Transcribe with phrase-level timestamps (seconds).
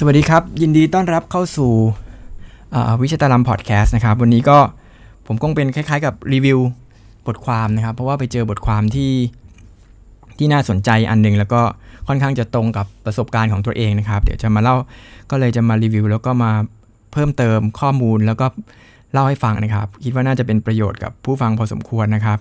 [0.00, 1.72] สวัสดีครับ ยินดีต้อนรับเข้าสู่
[3.02, 4.58] วิชาตาลัมพอดแคสต์นะครับ วันนี้ก็
[5.26, 6.58] ผมคงเป็นคล้ายๆกับรีวิว
[7.26, 9.12] บทความนะครับ เพราะว่าไปเจอบทความที่
[10.38, 11.60] ที่น่าสนใจอันหนึ่งแล้วก็
[12.08, 14.76] ค่อนข้างจะตรงกับประสบการณ์ของตัวเองนะครับ เดี๋ยวจะมาเล่า
[15.30, 16.50] ก็เลยจะมารีวิว แล้วก็มา
[17.12, 18.46] เพิ่มเติมข้อมูลแล้วก็
[19.12, 22.38] เล่าให้ฟังนะครับ คิดว่าน่าจะเป็นประโยชน์กับผู้ฟังพอสมควรนะครับ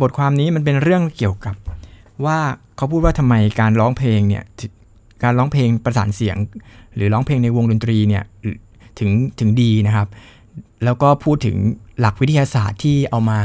[0.00, 1.56] บทความนี้มันเป็นเรื่องเกี่ยวกับ
[2.24, 2.38] ว่า
[2.76, 4.44] เขาพูดว่าทำไมการร้องเพลงเนี่ย
[5.22, 6.36] การร้องเพลงประสานเสียง
[6.94, 8.24] หรือร้องเพลงในวงดนตรีเนี่ย
[8.98, 10.08] ถึงถึงดีนะครับ
[10.84, 11.56] แล้วก็พูดถึง
[12.00, 13.40] หลักวิทยาศาสตร์ที่เอามา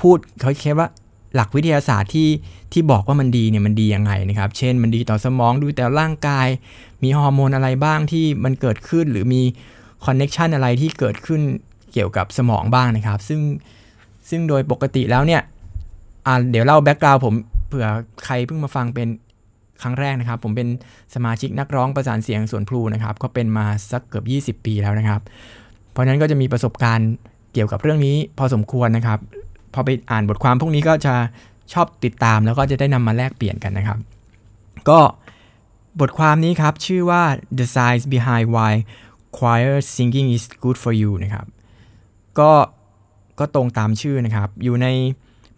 [0.00, 0.88] พูดเขาคิดว่า
[1.34, 2.28] หลักวิทยาศาสตร์ที่
[2.72, 6.48] ที่บอกว่ามันดีเนี่ยมันดียังไงนะครับ เช่นมันดีต่อสมองดีต่อร่างกาย
[7.02, 9.42] มีฮอร์โมนอะไรบ้างที่มันเกิดขึ้น หรือมี
[10.04, 11.40] connection อะไรที่เกิดขึ้น
[11.92, 13.40] เกี่ยวกับสมองบ้างนะครับ ซึ่ง
[14.30, 15.42] ซึ่งโดยปกติแล้วเนี่ย
[16.50, 17.34] เดี๋ยวเล่าแบ็กกราวผม
[17.68, 17.86] เผื่อ
[18.24, 19.08] ใครเพิ่งมาฟังเป็น
[19.82, 20.68] ครั้งแรกนะครับ ผมเป็น
[21.14, 25.20] สมาชิกนักร้องประสานเสียงส่วนพลูนะครับ ก็เป็นมาสักเกือบ 20 ปีแล้วนะครับ
[25.90, 27.10] เพราะนั้นก็จะมีประสบการณ์
[27.52, 29.18] เกี่ยวกับเรื่องนี้พอสมควรนะครับ
[29.74, 31.14] พอไปอ่านบทความพวกนี้ก็จะ
[31.72, 33.98] ชอบติดตามแล้วก็จะได้นำมาแลกเปลี่ยนกันนะครับ
[34.88, 35.00] ก็
[36.00, 37.22] บทความนี้ครับ ชื่อว่า
[37.58, 38.72] the science behind why
[39.38, 41.46] choir singing is good for you นะครับ
[42.38, 42.52] ก็
[43.38, 44.86] ก็ตรงตามชื่อนะครับ อยู่ใน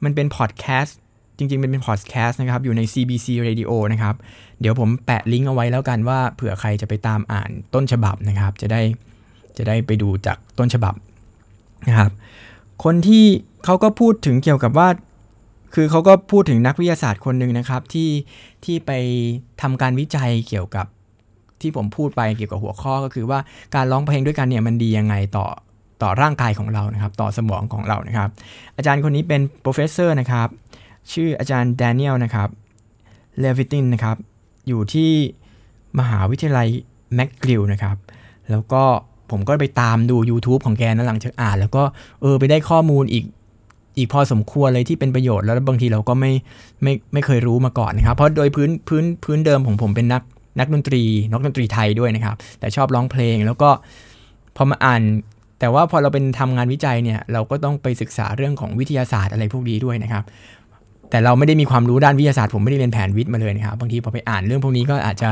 [0.05, 1.00] มันเป็นพอดแคสต์
[1.41, 4.14] จริงๆเป็นพอดแคสต์นะครับ อยู่ใน CBC Radio นะครับ
[4.60, 8.82] เดี๋ยวผมแปะลิงก์เอาไว้แล้วกันว่าเผื่อใครจะไปตามอ่านต้นฉบับนะครับ จะได้
[9.56, 10.94] จะได้ไปดูจากต้นฉบับ
[11.88, 12.10] นะครับ
[12.84, 13.24] คนที่
[13.64, 14.88] เขาก็พูดถึงเกี่ยวกับว่า
[15.74, 18.10] คือเขาก็พูดถึงนักวิทยาศาสตร์คนหนึ่งนะครับ ที่
[18.64, 18.91] ที่ไป
[19.62, 20.86] ทำการวิจัยเกี่ยวกับ
[21.60, 23.38] ที่ผมพูดไปเกี่ยวกับหัวข้อก็คือว่า
[23.75, 25.47] การร้องเพลงด้วยกันเนี่ยมันดียังไงต่อ
[26.02, 28.30] ต่อร่างกายของเรานะครับ ต่อสมองของเรานะครับ
[28.77, 30.48] อาจารย์คนนี้เป็น professor นะครับ
[31.12, 32.48] ชื่ออาจารย์แดเนียลนะครับ
[33.39, 34.17] เลวิตินนะครับ
[34.69, 35.11] อยู่ที่
[35.98, 36.69] มหาวิทยาลัย
[37.15, 37.97] แมกกิลนะครับ
[38.51, 38.83] แล้วก็
[39.31, 41.83] ผมก็ไปตามดู YouTube ของแกนะหลังจากอ่าน แล้วก็
[42.21, 43.25] เออไปได้ข้อมูลอีก
[43.99, 46.33] อีกพอสมควรเลยที่เป็นประโยชน์แล้วบางทีเราก็ไม่
[46.83, 50.22] ไม่ไม่เคยรู้มาก่อนนะครับ เพราะโดยพื้นพื้นพื้นเดิมของผมเป็นนัก
[50.59, 53.71] นักดนตรีนักดนตรีไทยด้วยนะครับ แต่ชอบร้องเพลงแล้วก็
[54.56, 55.03] พอมาอ่าน
[55.60, 60.25] แต่ว่าพอเราเป็นทำงานวิจัยเนี่ยเราก็ต้องไปศึกษาเรื่องของวิทยาศาสตร์อะไรพวกนี้ด้วยนะครับ
[61.10, 65.31] แต่เราไม่ได้มีความรู้ด้านวิทยาศาสตร์ผมไม่ได้เรียนแผนวิทย์มาเลยนะครับบางทีพอไปอ่านเรื่องพวกนี้ก็อาจจะ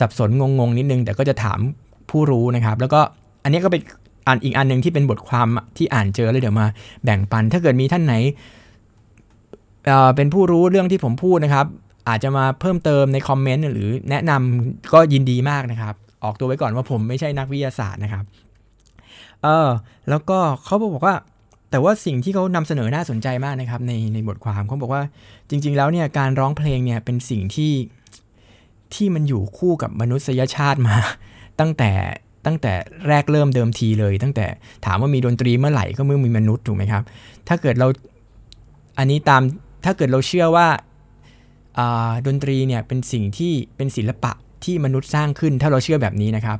[0.00, 1.58] สับสนงงๆนิดนึง แต่ก็จะถาม
[2.10, 3.00] ผู้รู้นะครับ แล้วก็
[3.42, 3.82] อันนี้ก็เป็น
[4.26, 6.66] อ่านอีกอันหนึ่งที่เป็นบทความที่อ่านเจอแล้วเดี๋ยวมา
[7.04, 8.14] แบ่งปัน ถ้าเกิดมีท่านไหน
[10.16, 11.66] เป็นผู้รู้เรื่องที่ผมพูดนะครับ
[12.08, 15.94] อาจจะมาเพิ่มเติมในคอมเมนต์หรือแนะนำก็ยินดีมากนะครับ
[16.24, 18.24] ออกตัวไว้ก่อนว่าผมไม่ใช่นักวิทยาศาสตร์นะครับ
[19.42, 19.68] เออ
[20.08, 21.16] แล้วก็เขาบอกว่า
[21.70, 25.02] แต่ว่าสิ่งที่เขานำเสนอน่าสนใจมากนะครับในในบทความเขาบอกว่า
[25.50, 27.72] จริง ๆ แล้วเนี่ยการร้องเพลงเนี่ยเป็นสิ่งที่
[28.94, 30.96] ที่มันอยู่คู่กับมนุษยชาติมา
[31.60, 31.90] ตั้งแต่
[32.46, 32.72] ตั้งแต่
[33.08, 34.46] แรกเริ่มเดิมทีเลย ตั้งแต่
[34.86, 37.02] ถามว่ามีดนตรีเมื่อไหร่ก็เมื่อมีมนุษย์ถูกไหมครับ
[37.48, 37.86] ถ้าเกิดเรา
[38.98, 39.42] อันนี้ตาม
[39.84, 40.68] ถ้าเกิดเราเชื่อว่า
[42.26, 44.32] ดนตรีเนี่ยเป็นสิ่งที่เป็นศิลปะ
[44.64, 46.58] ที่มนุษย์สร้างขึ้น ถ้าเราเชื่อแบบนี้นะครับ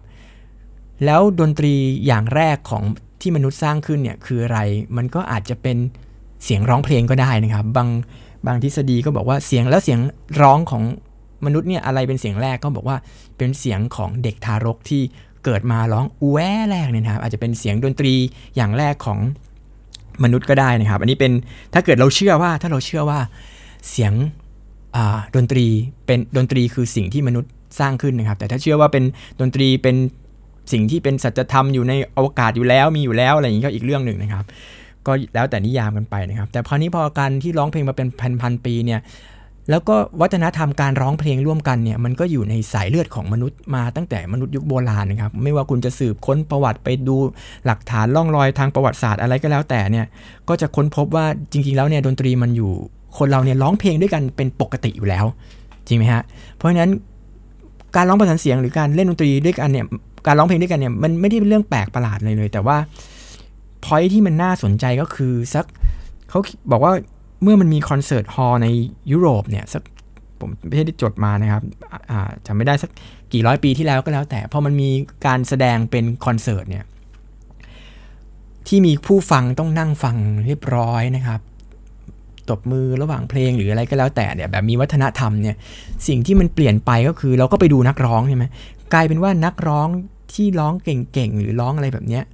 [1.04, 1.74] แล้วดนตรี
[2.06, 2.84] อย่างแรกของ
[3.20, 4.58] ที่มนุษย์สร้างขึ้นเนี่ยคืออะไร
[4.96, 5.76] มันก็อาจจะเป็น
[6.44, 7.88] เสียงร้องเพลงก็ได้นะครับ บาง
[8.46, 10.00] บางทฤษฎีก็บอกว่าเสียงแล้วเสียง
[10.42, 10.82] ร้องของ
[11.46, 12.96] มนุษย์เนี่ยอะไรเป็นเสียงแรกก็บอกว่า
[13.38, 15.02] เป็นเสียงของเด็กทารกที่
[15.44, 16.38] เกิดมาร้องอูแว
[16.70, 18.14] แรกเนี่ยนะครับอาจจะเป็นเสียงดนตรี
[18.56, 19.18] อย่างแรกของ
[20.24, 21.32] มนุษย์ก็ได้นะครับ อันนี้เป็น
[21.74, 23.20] ถ้าเกิดเราเชื่อว่าถ้าเราเชื่อว่า
[23.90, 24.12] เสียง
[25.36, 25.66] ดนตรี
[26.06, 27.50] เป็นดนตรีคือสิ่งที่มนุษย์
[27.80, 29.04] สร้างขึ้นนะครับ แต่ถ้าเชื่อว่าเป็น
[29.40, 29.96] ดนตรีเป็น
[30.72, 34.44] สิ่งที่เป็นสัจธรรมอยู่ในอวกาศอยู่แล้วมีอยู่แล้วอะไรอย่างนี้ก็อีกเรื่องหนึ่งนะครับ
[35.06, 39.00] ก็แล้วแต่นิยามกันไปนะครับ แต่พอนี้พอการที่ร้องเพลงมาเป็นพันพันปีเนี่ย
[39.70, 47.16] แล้วก็วัฒนธรรมการร้องเพลงร่วมกันเนี่ยมันก็อยู่ในสายเลือดของมนุษย์มาตั้งแต่มนุษย์ยุคโบราณนะครับไม่ว่าคุณจะสืบค้นประวัติไปดู
[47.66, 50.06] หลักฐานล่องรอยทางประวัติศาสตร์อะไรก็แล้วแต่เนี่ย
[50.48, 52.72] ก็จะค้นพบว่าจริง ๆ แล้วเนี่ยดนตรีมันอยู่
[53.18, 55.24] คนเราเนี่ยร้องเพลงด้วยกันเป็นปกติอยู่แล้ว
[55.86, 56.22] จริงไหมฮะ
[56.56, 56.90] เพราะฉะนั้น
[57.96, 59.86] การร้องประสานเสียงหรือการเล่นดนตรีด้วยกันเนี่ย
[60.26, 62.76] การร้องเพลงด้วยกันเนี่ยมันไม่ได้เป็นเรื่องแปลกประหลาดเลยเลย แต่ว่า
[63.84, 65.66] พอยที่มันน่าสนใจก็คือสัก
[66.30, 66.40] เขา
[66.70, 66.92] บอกว่า
[67.42, 68.66] เมื่อมันมีคอนเสิร์ตฮอลใน
[69.12, 69.82] ยุโรปเนี่ยสัก
[70.40, 71.62] ผมไม่ได้จดมานะครับ
[72.46, 72.90] จำไม่ได้สัก
[73.32, 74.90] กี่ร้อยปีที่แล้วก็แล้ว แต่พอมันมี
[75.26, 76.84] การแสดงเป็นคอนเสิร์ตเนี่ย
[78.68, 80.16] ที่มีผู้ฟังต้องนั่งฟัง
[80.46, 81.40] เรียบร้อยนะครับ
[82.50, 85.56] ตบมือระหว่างเพลงหรืออะไรก็แล้วแต่เนี่ยแบบมีวัฒนธรรมเนี่ย
[86.08, 88.44] สิ่งที่มันเปลี่ยนไปก็คือเราก็ไปดูนักร้องใช่ไหม
[88.92, 89.88] กลายเป็นว่านักร้อง
[90.34, 92.24] ที่ร้องเก่งๆ หรือร้องอะไรแบบเนี้ย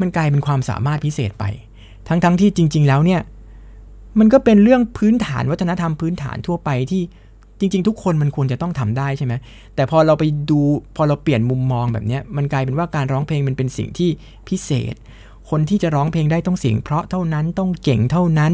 [0.00, 1.44] มันกลายเป็นความสามารถพิเศษไป
[2.08, 3.20] ทั้งๆทที่จริง ๆ แล้วเนี่ย
[4.18, 7.02] มันก็เป็นเรื่องพื้นฐานวัฒนธรรมพื้นฐานทั่วไปที่
[7.60, 9.34] จริง ๆ ทุกคนมันควรจะต้องทำได้ใช่ไหม
[9.74, 10.60] แต่พอเราไปดู
[10.96, 14.10] พอเราเปลี่ยนมุมมองแบบนี้มันกลายเป็นว่าการร้องเพลงมันเป็นสิ่งที่
[14.48, 14.94] พิเศษ
[15.50, 18.52] คนที่จะร้องเพลงได้ต้องเสียง เพราะเท่านั้นต้องเก่งเท่านั้น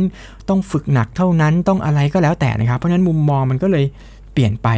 [0.49, 3.85] ต้องฝึกหนักเท่านั้นต้องอะไรก็แล้วแต่นะครับ เพราะฉะนั้นมุมมองมันก็เลย
[4.33, 4.69] เปลี่ยนไป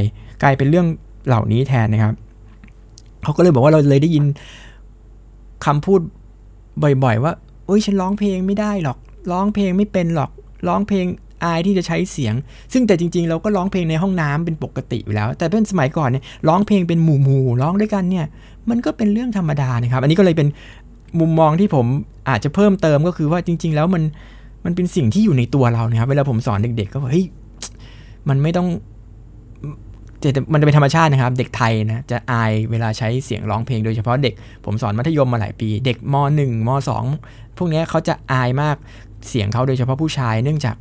[0.43, 0.87] กลายเป็นเรื่อง
[1.27, 2.15] เหล่านี้แทนนะครับ
[3.23, 4.25] เขาก็เลยบอกว่าเราเลยได้ยิน
[5.67, 6.01] คำพูด
[7.05, 7.33] บ่อยๆ ว่า
[7.67, 8.99] เอ้ยฉันร้องเพลงไม่ได้หรอก
[9.33, 10.31] ร้องเพลงไม่เป็นหรอก
[10.69, 11.07] ร้องเพลง
[11.45, 12.35] อายที่จะใช้เสียง
[12.73, 18.27] ซึ่งแต่จริงๆ เราก็ร้องเพลงในห้องน้ำเป็นปกติอยู่แล้ว แต่เป็นสมัยก่อนเนี่ยร้องเพลงเป็นหมู่หมู่ร้องด้วยกันเนี่ย
[18.71, 20.49] มันก็เป็นเรื่องธรรมดานะครับ อันนี้ก็เลยเป็น
[21.21, 21.87] มุมมองที่ผม
[22.29, 24.03] อาจจะเพิ่มเติมก็คือว่าจริง ๆ แล้วมัน
[24.65, 27.27] มันเป็นสิ่งที่อยู่ในตัวเรานะครับ เวลาผมสอนเด็กๆ ก็บอกเฮ้ย
[28.29, 28.69] มันไม่ต้อง
[30.53, 34.35] มันจะเป็นธรรมชาตินะครับ เด็กไทยนะจะอายเวลาใช้เสียงร้องเพลงโดยเฉพาะเด็ก
[34.65, 36.69] ผมสอนมัธยมมาหลายปี เด็กม .1 ม
[37.13, 38.77] .2 พวกนี้เขาจะอายมาก
[39.29, 40.77] เสียงเขาโดยเฉพาะผู้ชาย เนื่องจาก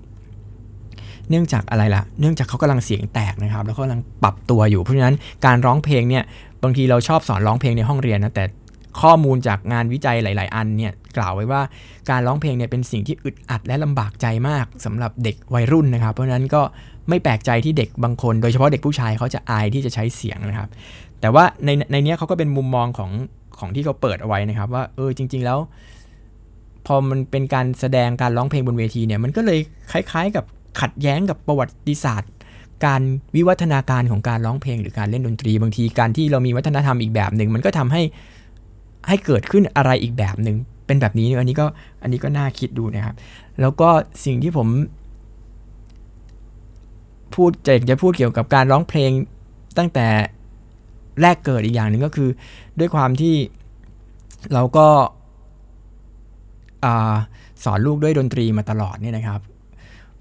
[1.29, 5.15] เนื่องจากอะไรล่ะ เนื่องจากเขากำลังเสียงแตกนะครับ แล้วก็กำลังปรับตัวอยู่ เพราะฉะนั้น
[5.45, 6.23] การร้องเพลงเนี่ย
[6.63, 8.45] บางทีเราชอบสอนร้องเพลงในห้องเรียนนะ แต่
[9.01, 11.61] ข้อมูลจากงานวิจัยหลาย ๆ อันเนี่ยกล่าวไว้ว่า
[12.09, 16.61] การร้องเพลงเนี่ยเป็นสิ่งที่อึดอัดและลำบากใจมากสำหรับเด็กวัยรุ่นนะครับ เพราะฉะนั้นก็
[17.09, 20.69] ไม่แปลกใจที่เด็กบางคน โดยเฉพาะเด็กผู้ชายเขาจะอายที่จะใช้เสียงนะครับ
[21.21, 23.11] แต่ว่าในในนี้เขาก็เป็นมุมมองของ
[23.59, 25.59] ของที่เขาเปิดเอาไว้นะครับ ว่าเออจริง ๆ แล้ว
[26.85, 29.59] พอมันเป็นการแสดงการร้องเพลงบนเวทีเนี่ย มันก็เลย
[29.91, 30.45] คล้ายๆ กับ
[30.81, 32.31] ขัดแย้งกับประวัติศาสตร์
[32.85, 33.01] การ
[33.35, 38.01] วิวัฒนาการของการร้องเพลงหรือการเล่นดนตรี บางทีการที่เรามีวัฒนธรรมอีกแบบหนึ่งมันก็ทำให้
[39.07, 41.65] ให้เกิดขึ้นอะไรอีกแบบหนึ่งเป็นแบบนี้อันนี้ก็
[42.01, 43.15] อันนี้ก็น่าคิดดูนะครับ
[43.61, 43.89] แล้วก็
[44.25, 44.67] สิ่งที่ผม
[47.33, 49.11] พูดจะจะพูดเกี่ยวกับการร้องเพลง
[49.77, 50.07] ตั้งแต่
[51.21, 52.29] แรกเกิดอีกอย่างหนึ่งก็คือ
[52.79, 53.35] ด้วยความที่
[54.53, 54.87] เราก็
[57.63, 59.41] สอนลูกด้วยดนตรีมาตลอดเนี่ยนะครับ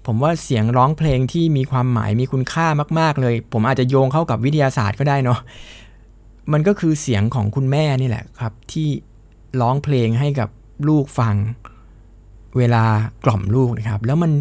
[0.05, 2.67] ผมว่าเสียงร้องเพลงที่มีความหมายมีคุณค่า
[2.99, 5.39] มาก ๆ เลย ผมอาจจะโยงเข้ากับวิทยาศาสตร์ก็ได้เนาะ
[6.53, 8.87] มันก็คือเสียงของคุณแม่นี่แหละครับ ที่
[9.61, 10.49] ร้องเพลงให้กับ
[10.87, 11.35] ลูกฟัง
[12.57, 12.83] เวลา
[13.25, 14.31] กล่อมลูกนะครับ แล้วมัน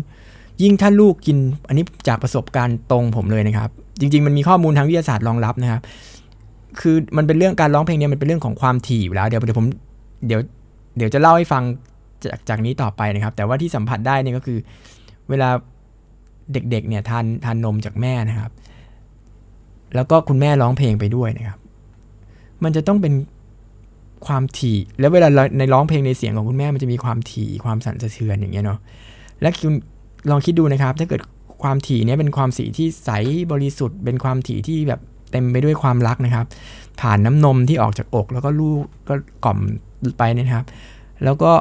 [0.62, 3.71] ยิ่งถ้าลูกกินอันนี้จากประสบการณ์ตรงผมเลยนะครับ
[4.01, 5.81] จริง ๆ มันมีข้อมูลทางวิทยาศาสตร์รองรับนะครับ
[6.81, 9.67] คือมันเป็นเรื่องการร้องเพลงเนี่ยมันเป็นเรื่องของความถี่อยู่แล้วเดี๋ยวเดี๋ยวผม
[10.27, 10.41] เดี๋ยว
[10.97, 11.62] เดี๋ยวจะเล่าให้ฟัง
[12.25, 14.59] จากจากนี้ต่อไปนะครับ แต่ว่าที่สัมผัสได้เนี่ยก็คือ
[15.29, 15.49] เวลา
[16.53, 18.53] เด็กๆเนี่ยทานทานนมจากแม่นะครับ
[19.95, 21.59] แล้วก็คุณแม่ร้องเพลงไปด้วยนะครับ
[22.65, 23.15] มันจะต้องเป็น
[24.27, 25.29] ความถี่ แล้วเวลา
[25.59, 28.79] ในร้องเพลงในเสียงของคุณแม่มันจะมีความถี่ความสั่นสะเทือนอย่างเงี้ยเนาะ
[29.41, 29.75] และคุณ
[30.31, 31.21] ลองคิดดูนะครับ ถ้าเกิด
[31.62, 33.11] ความถี่นี้เป็นความสีที่ใส
[33.53, 35.00] บริสุทธิ์ เป็นความถี่ที่แบบ
[35.31, 36.47] เต็มไปด้วยความรักนะครับ
[37.00, 39.59] ผ่านน้ำนมที่ออกจากอก แล้วก็ลูกก็กล่อม
[40.19, 40.65] ไปนะครับ
[41.25, 41.53] แล้วก็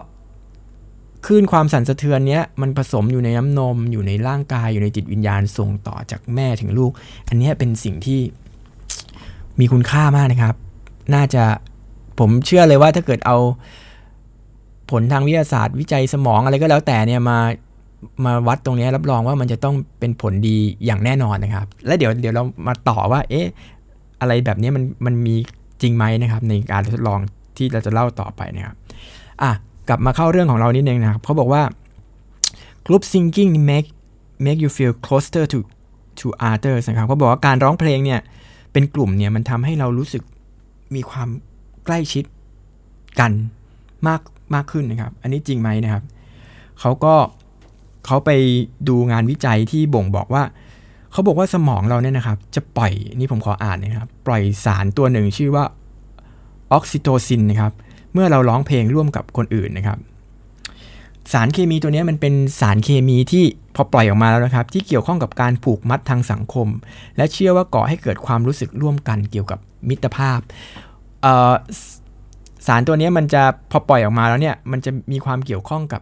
[1.26, 6.92] คลื่นความสั่นสะเทือนนี้มันผสมอยู่ในน้ำนม อยู่ในร่างกายอยู่ในจิตวิญญาณส่งต่อจากแม่ถึงลูก
[7.28, 8.20] อันนี้เป็นสิ่งที่
[9.60, 10.56] มีคุณค่ามากนะครับ
[11.14, 11.44] น่าจะ
[12.20, 13.38] ผมเชื่อเลยว่าถ้าเกิดเอา
[14.92, 17.40] ผลทางวิทยาศาสตร์ วิจัยสมองอะไรก็แล้วแต่เนี่ยมา
[18.26, 23.46] มาวัดตรงนี้รับรองว่ามันจะต้องเป็นผลดีอย่างแน่นอนนะครับ และเดี๋ยวเดี๋ยวเรามาต่อว่า เอ๊ะ
[24.22, 25.36] อะไรแบบนี้มันมันมี
[25.82, 27.20] จริงไหมนะครับ ในการทดลอง
[27.58, 28.76] ที่เราจะเล่าต่อไปนะครับ
[29.42, 29.52] อะ
[29.90, 31.64] กลับมาเข้าเรื่องของเรานิดนึงนะครับเขาบอกว่า
[32.86, 33.90] group singing make
[34.46, 35.60] make you feel closer to
[36.20, 38.20] to others นะครับเขาบอกว่าการร้องเพลงเนี่ย
[38.72, 40.24] เป็นกลุ่มเนี่ยมันทำให้เรารู้สึก
[40.96, 41.30] มีความ
[41.86, 42.24] ใกล้ชิด
[43.20, 43.32] กัน
[44.08, 44.22] มาก
[44.56, 46.04] มากขึ้นนะครับ อันนี้จริงไหมนะครับ
[46.80, 47.16] เขาก็
[48.06, 48.30] เขาไป
[48.88, 50.44] ดูงานวิจัยที่บ่งบอกว่า
[51.12, 55.66] เขาบอกว่าสมองเราเนี่ยนะครับ จะปล่อยนี่ผมขออ่านนะครับ ปล่อยสารตัวหนึ่งชื่อว่า
[56.74, 57.74] ออกซิโตซินนะครับ
[58.14, 59.98] เมื่อเราร้องเพลงร่วมกับคนอื่นนะครับ
[61.34, 63.44] สารเคมีตัวนี้มันเป็นสารเคมีที่
[63.76, 66.68] พอปล่อยออกมาแล้วนะครับ ที่เกี่ยวข้องกับการผูกมัดทางสังคม
[67.18, 70.40] และเชื่อว่าก่อให้เกิดความรู้สึกร่วมกันเกี่ยวกับมิตรภาพ
[72.68, 76.02] สารตัวนี้มันจะพอปล่อยออกมาแล้วเนี่ยมันจะมีความเกี่ยวข้องกับ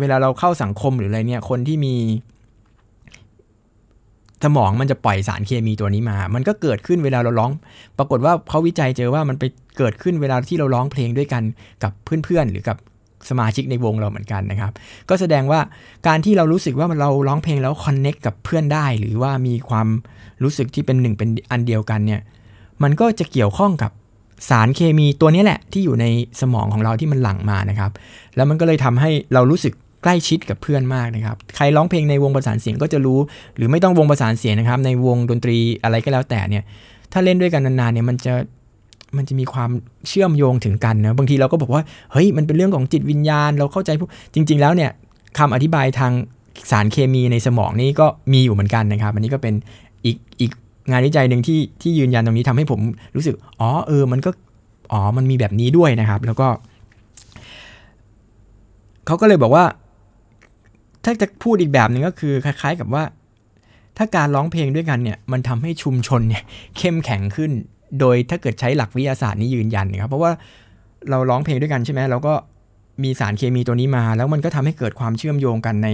[0.00, 1.94] เวลาเราเข้าสังคมหรืออะไรเนี่ย คนที่มี
[4.44, 7.50] สมองมันจะปล่อยสารเคมีตัวนี้มา มันก็เกิดขึ้นเวลาเราร้อง
[7.98, 9.44] ปรากฏว่าเขาวิจัยเจอว่ามันไป
[9.78, 11.42] เกิดขึ้นเวลาที่เราร้องเพลงด้วยกัน
[11.82, 12.76] กับเพื่อนๆหรือกับ
[13.28, 14.72] สมาชิกในวงเราเหมือนกันนะครับ
[15.08, 15.60] ก็แสดงว่า
[16.06, 19.88] การที่เรารู้สึกว่าเราร้องเพลงแล้วคอนเน็กกับเพื่อนได้ หรือว่ามีความ
[20.42, 22.20] รู้สึกที่เป็นหนึ่งเป็นอันเดียวกันเนี่ย
[22.82, 23.90] มันก็จะเกี่ยวข้องกับ
[24.48, 26.06] สารเคมีตัวนี้แหละที่อยู่ใน
[26.40, 27.90] สมองของเราที่มันหลั่งมานะครับ
[28.36, 29.74] แล้วมันก็เลยทำให้เรารู้สึก
[30.06, 33.18] ใกล้ชิดกับเพื่อนมากนะครับ ใครร้องเพลงในวงประสานเสียงก็จะรู้
[33.56, 36.64] หรือไม่ต้องวงประสานเสียงนะครับ ในวงดนตรีอะไรก็แล้วแต่เนี่ย
[37.12, 38.34] ถ้าเล่นด้วยกันนานๆเนี่ยมันจะ
[39.16, 39.70] มันจะมีความ
[40.08, 41.82] เชื่อมโยงถึงกันนะบางทีเราก็บอกว่า
[42.12, 44.90] เฮ้ยมันเป็นเรื่องของจิตวิญญาณ เราเข้าใจพวกจริง ๆ แล้วเนี่ย
[45.38, 46.12] คำอธิบายทาง
[46.70, 49.54] สารเคมีในสมองนี่ก็มีอยู่เหมือนกันนะครับ อันนี้ก็เป็น
[50.04, 50.50] อีกอีก
[50.90, 52.80] งานวิจัยหนึ่งที่ที่ยืนยันตรงนี้ทำให้ผม
[53.16, 54.30] รู้สึก อ๋อเออ มันก็
[54.92, 56.48] อ๋อ มันมีแบบนี้ด้วยนะครับ แล้วก็
[59.06, 59.64] เขาก็เลยบอกว่า
[61.06, 63.02] ถ้าจะพูดอีกแบบหนึ่งก็คือคล้าย ๆ กับว่า
[63.96, 66.42] ถ้าการร้องเพลงด้วยกันเนี่ย มันทำให้ชุมชนเนี่ย
[66.78, 67.50] เข้มแข็งขึ้น
[68.00, 70.32] โดยถ้าเกิดใช้หลักวิทยาศาสตร์นี้ยืนยันนะครับเพราะว่า
[71.10, 72.34] เราร้องเพลงด้วยกันใช่ไหมเราก็
[73.02, 75.88] มีสารเคมีตัวนี้มา แล้วมันก็ทำให้เกิดความเชื่อมโยงกันใน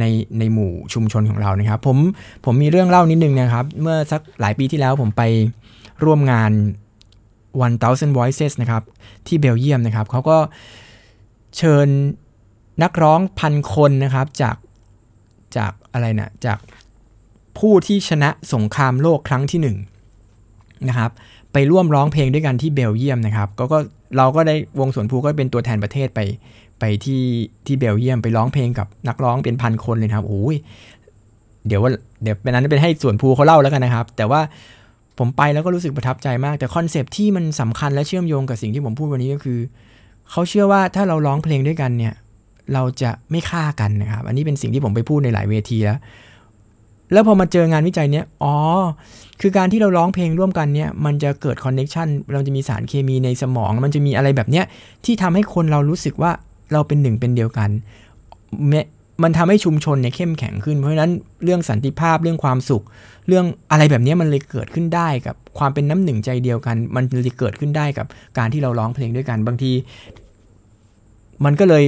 [0.00, 0.04] ใน
[0.38, 1.98] ในหมู่ชุมชนของเรานะครับ ผม
[2.44, 5.22] ผมมีเรื่องเล่านิดนึงนะครับ เมื่อสักหลายปีที่แล้วผมไป
[6.04, 6.52] ร่วมงาน
[7.60, 8.82] 1000 Voices นะครับ
[9.26, 10.38] ที่เบลเยียมนะครับเขาก็
[11.56, 11.88] เชิญ
[12.82, 14.56] นักร้องพันคนนะครับจาก
[15.56, 16.58] จากอะไรนะจาก
[17.58, 19.68] ผู้ที่ชนะสงครามโลกครั้งที่1น
[20.88, 21.10] นะครับ
[21.52, 23.78] ไปร่วมร้องเพลงด้วยกันที่เบลเยียมนะครับก็ก็
[24.16, 26.20] เราก็ได้วงสวนภูก็เป็นตัวแทนประเทศไป
[26.80, 27.22] ไปที่
[27.66, 30.56] ที่เบลเยียมไปร้องเพลงกับนักร้องเป็นพันคนเลยครับโอ้ย
[31.66, 31.90] เดี๋ยวว่า
[32.22, 34.40] เดี๋ยวเป็นนั้นเป็นให้ส่วนภูเขาเล่าแล้วกันนะครับ แต่ว่า
[35.18, 39.58] ผมไปแล้วก็รู้สึกประทับใจมาก แต่ concept ที่มันสำคัญและเชื่อมโยงกับสิ่งที่ผมพูดวันนี้ก็คือ
[40.30, 42.14] เขาเชื่อว่าถ้าเราร้องเพลงด้วยกันเนี่ย
[42.72, 45.98] เราจะไม่ฆ่ากันนะครับ อันนี้เป็นสิ่งที่ผมไปพูดในหลายเวทีแล้ว
[47.12, 48.54] แล้วพอมาเจองานวิจัยเนี้ย อ๋อ
[49.40, 54.64] คือการที่เราร้องเพลงร่วมกันเนี่ยมันจะเกิด connection เราจะมีสารเคมีในสมอง มันจะมีอะไรแบบเนี้ย
[55.04, 56.30] ที่ทำให้คนเรารู้สึกว่า
[56.72, 57.70] เราเป็นหนึ่งเป็นเดียวกัน
[59.22, 61.12] มันทำให้ชุมชนเนี่ยเข้มแข็งขึ้น เพราะฉะนั้น
[61.44, 62.84] เรื่องสันติภาพเรื่องความสุข
[63.28, 68.06] เรื่องอะไรแบบนี้มันเลยเกิดขึ้นได้กับความเป็นน้ำหนึ่งใจเดียวกัน มันเลยเกิดขึ้นได้กับ
[68.38, 69.72] การที่เราร้องเพลงด้วยกัน บางที
[71.44, 71.84] มันก็เลย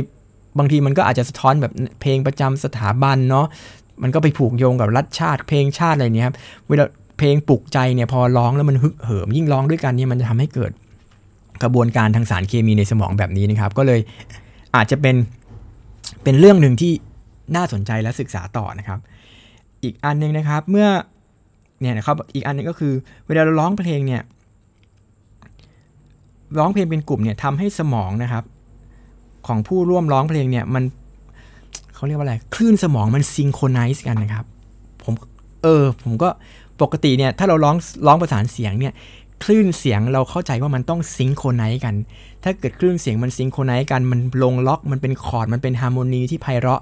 [0.59, 3.47] บางทีมันก็อาจจะสะท้อนแบบเพลงประจำสถาบันเนาะ
[4.03, 6.37] มันก็ไปผูกโยงกับรัฐชาติ เพลงชาติอะไรเนี้ยครับ
[6.69, 6.85] เวลา
[7.19, 10.73] เพลงปลุกใจเนี่ยพอร้องแล้วมันฮึกเหิม ยิ่งร้องด้วยกันเนี่ยมันจะทำให้เกิด
[11.63, 14.01] กระบวนการทางสารเคมีในสมองแบบนี้นะครับ ก็เลย
[14.77, 15.17] อาจจะเป็น
[16.23, 16.93] เป็นเรื่องหนึ่งที่
[17.57, 18.99] น่าสนใจและศึกษาต่อนะครับ
[19.85, 20.89] อีกอันนึงนะครับเมื่อ
[21.81, 22.93] เนี่ยนะครับอีกอันนึงก็คือ
[23.27, 24.23] เวลาเราร้องเพลงเนี่ย
[26.59, 28.45] ร้องเพลงเป็นกลุ่มเนี่ยทำให้สมองนะครับ
[29.49, 30.85] ของผู้ร่วมร้องเพลงเนี่ยมัน
[31.95, 34.45] เขาเรียกว่าอะไร คลื่นสมองมัน synchronize กันนะครับ
[35.05, 35.15] ผม
[35.62, 36.29] เออ ผมก็
[36.83, 37.76] ปกติเนี่ยถ้าเราร้อง
[38.07, 38.93] ร้องประสานเสียงเนี่ย
[39.45, 41.95] คลื่นเสียงเราเข้าใจว่ามันต้อง synchronize กัน
[42.45, 46.81] ถ้าเกิดคลื่นเสียงมัน synchronize กัน มันลงล็อก มันเป็นคอร์ด มันเป็น harmony ที่ไพเราะ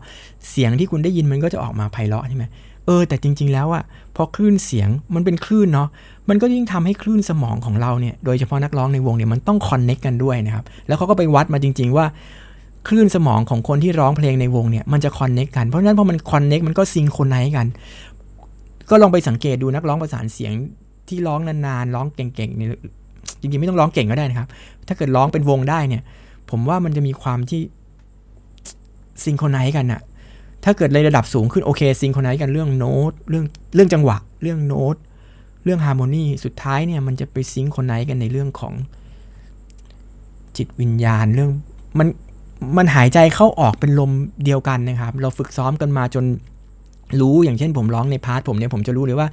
[0.50, 2.44] เสียงที่คุณได้ยินมันก็จะออกมาไพเราะใช่ไหม
[2.86, 3.82] เออ แต่จริง ๆ แล้วอะ
[4.16, 5.88] พอคลื่นเสียงมันเป็นคลื่นเนาะ
[6.28, 12.06] มันก็ยิ่งทำให้คลื่นสมองของเราเนี่ย โดยเฉพาะนักร้องในวงเนี่ย มันต้อง connect กันด้วยนะครับ แล้วเขาก็ไปวัดมาจริง ๆ ว่า
[12.88, 17.66] คลื่นสมองของคนที่ร้องเพลงในวงเนี่ยมันจะ connect กัน เพราะฉะนั้นพอมัน connect มันก็ synchronize กัน
[18.90, 20.52] ก็ลองไปสังเกตดูนักร้องประสานเสียง
[21.08, 22.68] ที่ร้องนานๆร้องเก่งๆเนี่ย
[23.40, 24.48] จริงๆไม่ต้องร้องเก่งก็ได้นะครับ
[24.86, 26.02] ถ้าเกิดร้องเป็นวงได้เนี่ย
[26.50, 27.60] ผมว่ามันจะมีความที่
[29.24, 30.00] synchronize กันอะ
[30.64, 34.96] ถ้าเกิดในระดับสูงขึ้นโอเค synchronize กันเรื่องโน้ตเรื่องเรื่องจังหวะ เรื่องโน้ต
[35.64, 38.74] เรื่อง harmony สุดท้ายเนี่ยมันจะไป synchronize กันในเรื่องของ
[40.56, 41.50] จิตวิญญาณเรื่อง
[41.98, 42.08] มัน
[42.78, 44.10] มันหายใจเข้าออกเป็นลม
[44.44, 46.24] เดียวกันนะครับ เราฝึกซ้อมกันมาจน
[47.20, 49.28] รู้อย่างเช่น ผมร้องใน part ผมเนี่ยผมจะรู้เลยว่า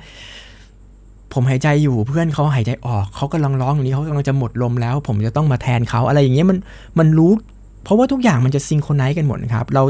[1.34, 6.58] ผมหายใจอยู่เพื่อนเขาหายใจออกเขากำลังร้องอย่างนี้เขากำลังจะหมดลมแล้ว ผมจะต้องมาแทนเขาอะไรอย่างเงี้ยมัน
[7.00, 7.32] มันรู้
[7.84, 9.84] เพราะว่าทุกอย่างมันจะ synchronize กันหมดครับ เรา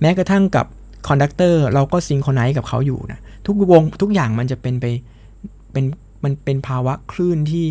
[0.00, 0.66] แม้กระทั่งกับ
[1.08, 4.86] conductor เราก็ synchronize กับเขาอยู่นะทุกวงทุกอย่างมันจะเป็นไป
[5.72, 5.84] เป็น
[6.24, 7.66] มันเป็นภาวะคลื่นที่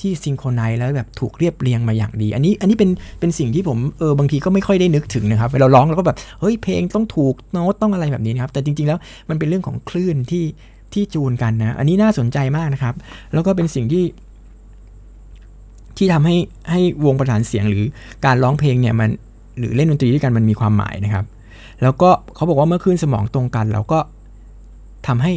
[0.00, 2.90] ที่ synchronize แล้วแบบถูกเรียบเรียงมาอย่างดี อันนี้อันนี้เป็น
[3.20, 10.44] เป็นสิ่งที่ผมเออบางทีก็ไม่ค่อยได้นึกถึงนะครับเวลาร้องแล้วก็แบบเฮ้ยเพลงต้องถูกโน้ตต้องอะไรแบบนี้นะครับ แต่จริงๆแล้วมันเป็นเรื่องของคลื่นที่
[10.92, 12.94] ที่จูนกันนะ อันนี้น่าสนใจมากนะครับ
[13.32, 14.04] แล้วก็เป็นสิ่งที่
[15.96, 16.36] ที่ทำให้
[16.70, 17.84] ให้วงประสานเสียงหรือ
[18.24, 19.10] การร้องเพลงเนี่ยมัน
[19.58, 21.24] หรือเล่นดนตรีด้วยกันมันมีความหมายนะครับ
[21.82, 23.98] แล้วก็เขาบอกว่าเมื่อคลื่นสมองตรงกัน เราก็
[25.06, 25.32] ทำให้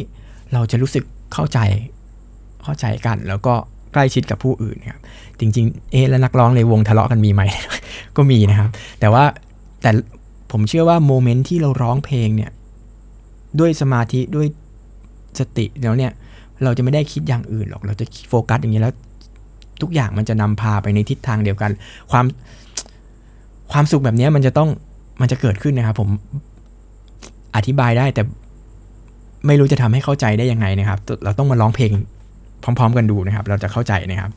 [0.52, 1.58] เราจะรู้สึกเข้าใจ
[2.64, 3.54] เข้าใจกัน แล้วก็
[3.92, 5.00] ใกล้ชิดกับผู้อื่นครับ
[5.40, 7.42] จริงๆเอ๊แล้วนักร้องในวงทะเลาะกันมีไหม
[8.16, 8.70] ก็มีนะครับ
[9.00, 9.24] แต่ว่า
[9.82, 9.90] แต่
[10.52, 12.50] ผมเชื่อว่าโมเมนต์ที่เราร้องเพลงเนี่ย
[13.60, 14.46] ด้วยสมาธิด้วย
[15.38, 16.12] สติแล้วเนี่ย
[16.64, 18.94] เราจะไม่ได้คิดอย่างอื่นหรอก เราจะโฟกัสอย่างนี้แล้ว
[19.82, 21.70] ทุกอย่างมันจะนำพาไปในทิศทางเดียวกัน
[22.10, 22.24] ความ
[23.72, 24.68] ความสุขแบบนี้มันจะต้อง
[25.20, 26.08] มันจะเกิดขึ้นนะครับผม
[27.56, 28.22] อธิบายได้แต่
[29.46, 31.90] ไม่รู้จะทำให้เข้าใจได้ยังไงนะครับ เราต้องมาร้องเพลง
[32.62, 34.30] พร้อม ๆ กันดูนะครับ เราจะเข้าใจนะครับ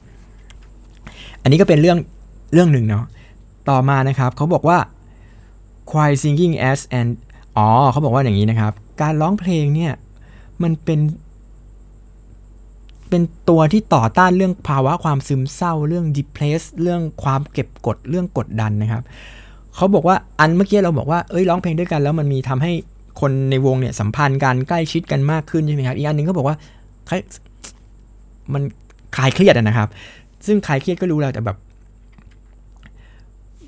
[1.42, 1.98] อันนี้ก็เป็นเรื่อง
[2.54, 3.06] เรื่องหนึ่งเนาะ
[3.70, 4.78] ต่อมานะครับเขาบอกว่า
[5.90, 7.12] choir singing as and
[7.58, 9.94] อ๋อเขาบอกว่าอย่างนี้นะครับ การร้องเพลงเนี่ย
[10.64, 11.00] มันเป็น
[13.10, 19.04] เป็นตัวที่ต่อต้านเรื่องภาวะความซึมเศร้าเรื่อง depress เรื่องความเก็บกดเรื่องกดดันนะครับ
[19.76, 22.72] เขาบอกว่าอันเมื่อกี้เราบอกว่าเอ้ยร้องเพลงด้วยกัน แล้วมันมีทำให้
[23.22, 26.58] คนในวงเนี่ยสัมพันธ์กันใกล้ชิดกันมากขึ้นใช่ไหมครับอีกอันหนึ่งเขาบอกว่า
[28.54, 28.62] มัน
[29.18, 29.88] คลายเครียดนะครับ
[30.46, 31.58] ซึ่งคลายเครียดก็รู้แล้วแต่แบบ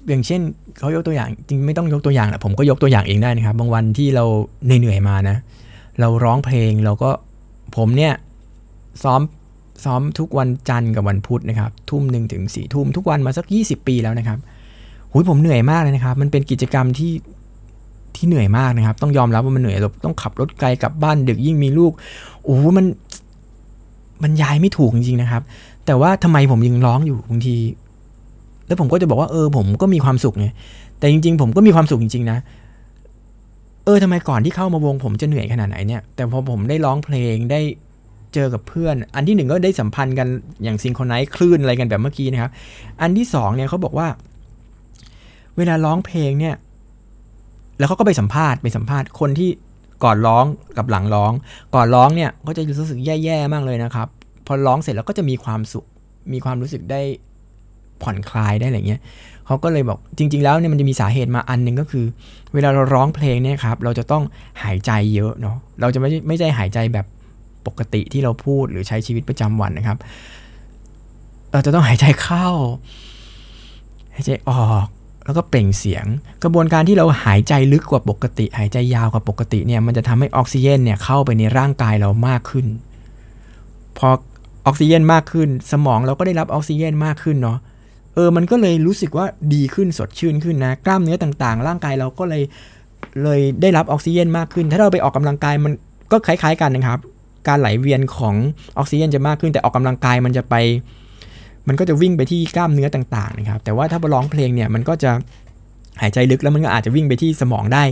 [0.08, 0.42] อย่างเช่น
[0.80, 4.26] เขายกตัวอย่าง จริงไม่ต้องยกตัวอย่างแหละผมก็ยกตัวอย่างเองได้นะครับ บางวันที่เรา
[4.66, 5.38] เหนื่อยมานะ
[6.00, 7.10] เราร้องเพลงเราก็
[7.76, 8.14] ผมเนี่ย
[9.04, 9.22] ซ้อม
[9.86, 14.40] ซ้อมทุกวันจันทร์กับวันพุธนะครับ ทุ่มหนึ่งถึงสี่ทุ่มทุกวันมาสักยี่สิบปีแล้วนะครับ
[15.12, 17.14] หุยผมเหนื่อยมากเลยนะครับ มันเป็นกิจกรรมที่
[18.16, 21.92] ที่เหนื่อยมากนะครับ ต้องยอมรับว่ามันเหนื่อยเราต้องขับรถไกลกลับบ้านดึกยิ่งมีลูก
[22.44, 22.86] โอ้มัน
[24.24, 25.42] มันย้ายไม่ถูกจริงๆนะครับ
[25.86, 27.56] แต่ว่าทำไมผมยังร้องอยู่บางที
[28.68, 30.48] แล้วผมก็จะบอกว่าเออ ผมก็มีความสุขไง
[31.00, 32.38] แต่จริง ๆ ผมก็มีความสุขจริง ๆ นะ
[33.86, 37.62] เออทำไมก่อนที่เข้ามาวงผมจะเหนื่อยขนาดไหนเนี่ย แต่พอผมได้ร้องเพลงได้
[38.34, 40.28] เจอกับเพื่อน อันที่หนึ่งก็ได้สัมพันธ์กัน
[40.64, 42.52] อย่างซิงโครไนซ์คลื่นอะไรกันแบบเมื่อกี้นะครับ
[43.02, 44.08] อันที่สองเนี่ยเขาบอกว่า
[45.58, 46.56] เวลาร้องเพลงเนี่ย
[47.78, 49.50] แล้วเขาก็ไปสัมภาษณ์ไปสัมภาษณ์คนที่
[50.04, 50.46] ก่อนร้อง
[50.78, 51.32] กับหลังร้อง
[51.76, 54.08] ก่อนร้องเนี่ยก็จะรู้สึกแย่ๆมากเลยนะครับ
[54.48, 55.86] พอร้องเสร็จแล้วก็จะมีความสุข
[56.34, 57.02] มีความรู้สึกได้
[58.02, 59.02] ผ่อนคลายได้อะไรเงี้ย
[59.46, 62.06] เขาก็เลยบอกจริง ๆ แล้วเนี่ยมันจะมีสาเหตุมาอันหนึ่งก็คือ
[62.54, 64.24] เวลาเราร้องเพลงเนี่ยครับเราจะต้อง
[64.64, 67.06] หายใจเยอะเนาะเราจะไม่ไม่ใช่หายใจแบบ
[67.68, 69.98] ปกติที่เราพูดหรือใช้ชีวิตประจำวันนะครับ
[71.52, 72.48] เราจะต้องหายใจเข้า
[74.14, 74.88] หายใจออก
[75.28, 76.06] แล้วก็เปล่งเสียง
[76.44, 82.66] กระบวนการที่เราหายใจลึกกว่าปกติ หายใจยาวกว่าปกติเนี่ยมันจะทำให้ออกซิเจนเนี่ยเข้าไปในร่างกายเรามากขึ้น
[83.98, 84.10] พอ
[84.66, 87.58] ออกซิเจนมากขึ้น สมองเราก็ได้รับออกซิเจนมากขึ้นเนาะ
[88.16, 92.44] เออมันก็เลยรู้สึกว่าดีขึ้นสดชื่นขึ้นนะ กล้ามเนื้อต่างๆ ร่างกายเราก็เลย
[93.24, 95.74] เลยได้รับออกซิเจนมากขึ้น ถ้าเราไปออกกำลังกายมัน
[96.12, 97.00] ก็คล้าย ๆ กันนะครับ
[97.48, 98.36] การไหลเวียนของ
[98.78, 100.56] ออกซิเจนจะมากขึ้น แต่ออกกำลังกายมันจะไป
[101.68, 105.12] มันก็จะวิ่งไปที่กล้ามเนื้อต่างๆนะครับ แต่ว่าถ้าร้องเพลงเนี่ยมันก็จะ
[106.02, 107.84] หายใจลึกแล้วมันก็อาจจะวิ่งไปที่สมองได้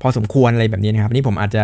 [0.00, 1.62] พอสมควรอะไรแบบนี้นะครับนี่ผมอาจจะ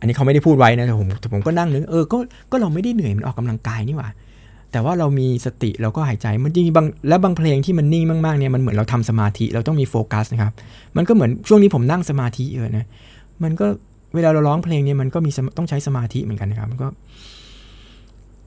[0.00, 2.18] อันนี้เขาไม่ได้พูดไว้นะแต่ผมผมก็นั่งนึกเออก็
[2.50, 4.08] ก็เราไม่ได้เหนื่อยมันออกกำลังกายนี่หว่า
[4.72, 10.52] แต่ว่าเรามีสติเราก็หายใจมันจริงบางและบางเพลงที่มันนิ่งมากๆเนี่ยมันเหมือนเราทำสมาธิเราต้องมีโฟกัสนะครับ
[10.96, 12.86] มันก็เหมือนช่วงนี้ผมนั่งสมาธิเออนะ
[13.42, 13.66] มันก็
[14.14, 16.88] เวลาเราร้องเพลงเนี่ยมันก็มีต้องใช้สมาธิเหมือนกันนะครับ มันก็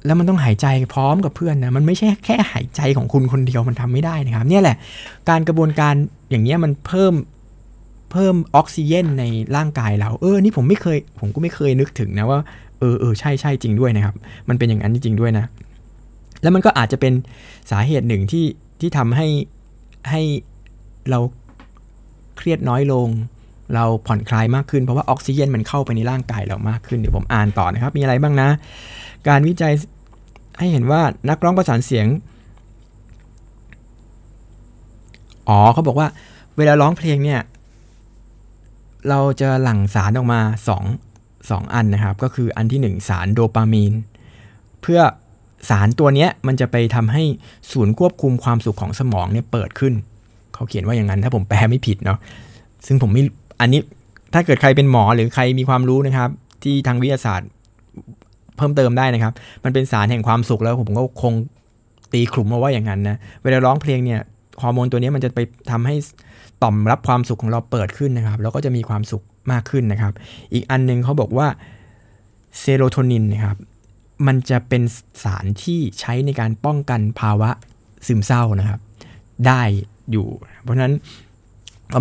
[0.05, 4.77] แล้วมันต้องหายใจพร้อมกับเพื่อนนะมันไม่ใช่แค่หายใจของคุณคนเดียวมันทำไม่ได้นะครับ เนี่ยแหละ
[5.29, 5.93] การกระบวนการ
[6.29, 7.13] อย่างเงี้ยมันเพิ่ม
[8.11, 9.23] เพิ่มออกซิเจนใน
[9.55, 12.39] ร่างกายเรา เออ นี่ผมไม่เคย ผมก็ไม่เคยนึกถึงนะว่า
[12.79, 14.15] เออเออใช่ใช่จริงด้วยนะครับ
[14.49, 15.45] มันเป็นอย่างนั้นจริงด้วยนะ
[16.41, 17.13] แล้วมันก็อาจจะเป็น
[17.71, 18.45] สาเหตุหนึ่งที่
[18.79, 19.27] ที่ทำให้
[20.09, 20.21] ให้
[21.09, 21.19] เรา
[22.37, 23.07] เครียดน้อยลง
[23.75, 28.49] เราผ่อนคลายมากขึ้นเพราะว่าออกซิเจนมันเข้าไปในร่างกายเรามากขึ้นเดี๋ยวผมอ่านต่อนะครับ มีอะไรบ้างนะ
[29.27, 29.73] การวิจัย
[30.60, 32.07] ให้เห็นว่านักร้องประสานเสียง
[35.49, 36.07] อ๋อเขาบอกว่า
[36.57, 37.41] เวลาร้องเพลงเนี่ย
[39.10, 40.39] เราจะหลั่งสารออกมา
[40.99, 43.93] 2 2อันนะครับ ก็คืออันที่ 1 สารโดปามีน
[44.81, 45.01] เพื่อ
[45.69, 47.23] สารตัวนี้มันจะไปทำให้
[47.71, 49.93] ศูนย์ควบคุมความสุขของสมองเนี่ยเปิดขึ้น
[50.53, 52.19] เขาเขียนว่าอย่างนั้นถ้าผมแปลไม่ผิดเนาะ
[52.86, 53.23] ซึ่งผมไม่
[53.62, 53.79] อันนี้
[54.34, 56.29] ถ้าเกิดใครเป็นหมอหรือใครมีความรู้นะครับ
[56.63, 57.49] ที่ทางวิทยาศาสตร์
[58.62, 61.34] พิ่มเติมได้นะครับ มันเป็นสารแห่งความสุขแล้วผมก็คง
[62.13, 64.19] ตีขลุ่มมาว่าอย่างนั้นนะ เวลาร้องเพลงเนี่ย
[64.62, 65.39] ฮอร์โมนตัวนี้มันจะไป
[65.71, 65.95] ทำให้
[66.63, 70.13] ต่อมรับความสุขของเราเปิดขึ้นนะครับ แล้วก็จะมีความสุขมากขึ้นนะครับ
[70.54, 71.47] อีกอันนึงเขาบอกว่า
[72.60, 73.58] เซโรโทนินนะครับ
[74.28, 74.84] มันจะเป็น
[75.24, 77.50] สารที่ใช้ในการป้องกันภาวะ
[78.08, 78.80] ซึมเศร้านะครับ
[79.47, 79.62] ได้
[80.12, 80.28] อยู่
[80.62, 80.93] เพราะฉะนั้น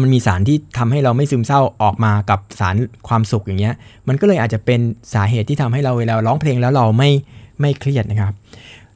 [0.02, 2.76] มันมีสารที่ทำให้เราไม่ซึมเศร้าออกมากับสาร
[3.08, 3.74] ความสุขอย่างเงี้ย
[4.08, 4.80] มันก็เลยอาจจะเป็น
[5.14, 7.10] สาเหตุที่ทำให้เราเวลาร้องเพลงแล้วเราไม่
[7.60, 8.34] ไม่เครียดนะครับ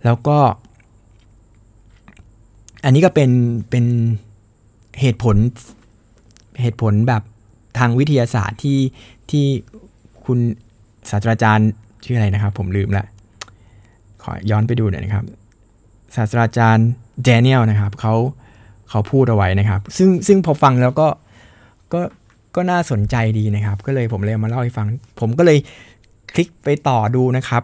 [0.05, 0.39] แล้วก็
[2.85, 3.31] อันนี้ก็เป็น
[3.71, 3.85] เป็น
[5.01, 5.37] เหตุผล
[6.61, 7.23] เหตุผลแบบ
[7.79, 8.79] ทางวิทยาศาสตร์ที่
[9.31, 9.45] ที่
[10.25, 10.39] คุณ
[11.11, 11.71] ศาสตราจารย์
[12.05, 13.05] ชื่ออะไรนะครับ ผมลืมละ
[14.23, 15.25] ขอย้อนไปดูหน่อยนะครับ
[16.17, 16.89] ศาสตราจารย์
[17.25, 18.15] แดเนียลนะครับเขา
[18.95, 21.09] เขาพูดเอาไว้นะครับ ซึ่งซึ่งพอฟังแล้วก็
[21.93, 22.01] ก็
[22.57, 24.87] ก็น่าสนใจดีนะครับ ก็เลยผมเลยมาเล่าให้ฟัง
[25.21, 25.59] ผมก็เลย
[26.35, 27.63] คลิกไปต่อดูนะครับ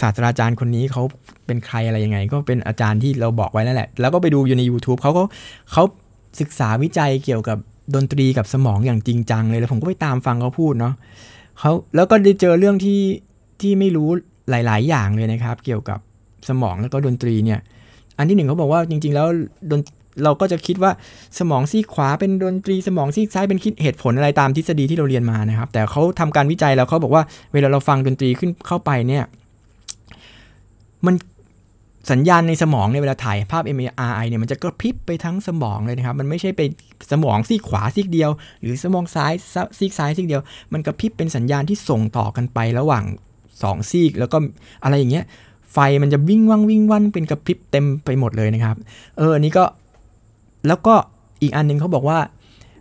[0.00, 1.02] ศาสตราจารย์คนนี้เขา
[1.46, 5.22] เป็นใครอะไรยังไง ก็เป็นอาจารย์ที่เราบอกไว้นั่นแหละ แล้วก็ไปดูอยู่ใน YouTube เขาก็
[5.72, 5.82] เขา
[6.40, 7.58] ศึกษาวิจัยเกี่ยวกับ
[7.94, 10.94] ดนตรีกับสมองอย่างจริงจังเลย แล้วผมก็ไปตามฟังเขาพูดเนาะ
[11.58, 13.00] เขาแล้วก็ได้เจอเรื่องที่
[13.60, 14.08] ที่ไม่รู้
[14.50, 15.98] หลาย ๆ อย่างเลยนะครับ เกี่ยวกับ
[16.48, 17.60] สมองแล้วก็ดนตรีเนี่ย
[18.18, 19.26] อันที่หนึ่งเขาบอกว่าจริง ๆ แล้ว
[19.70, 19.80] ดน
[20.24, 20.92] เราก็จะคิดว่า
[21.38, 29.24] สมองซีขวาเป็นดนตรีสมองซีซ้ายเป็นคิดเหตุผลอะไรตามทฤษฎีที่เราเรียนมานะครับ แต่เขาทำการวิจัยแล้วเขาบอกว่าเวลาเราฟังดนตรีขึ้นเข้าไปเนี่ย
[31.06, 31.14] มัน
[32.10, 36.60] สัญญาณในสมองในเวลาถ่ายภาพ MRI เนี่ยมันจะกระพริบไปทั้งสมองเลยนะครับ มันไม่ใช่ไป
[37.12, 38.30] สมองซีขวาซีกเดียว
[38.60, 39.32] หรือสมองซ้าย
[39.78, 43.04] ซีกซ้ายซีกเดียว มันกระพริบเป็นสัญญาณที่ส่งต่อกันไประหว่าง
[43.48, 44.36] 2ซีกแล้วก็
[44.84, 45.24] อะไรอย่างเงี้ย
[45.72, 48.76] ไฟมันจะวิ่งว่างวิ่งวันเป็นกระพริบเต็มไปหมดเลยนะครับ
[49.18, 49.64] เอออันนี้ก็
[50.66, 50.94] แล้วก็
[51.42, 52.18] อีกอันนึงเขาบอกว่า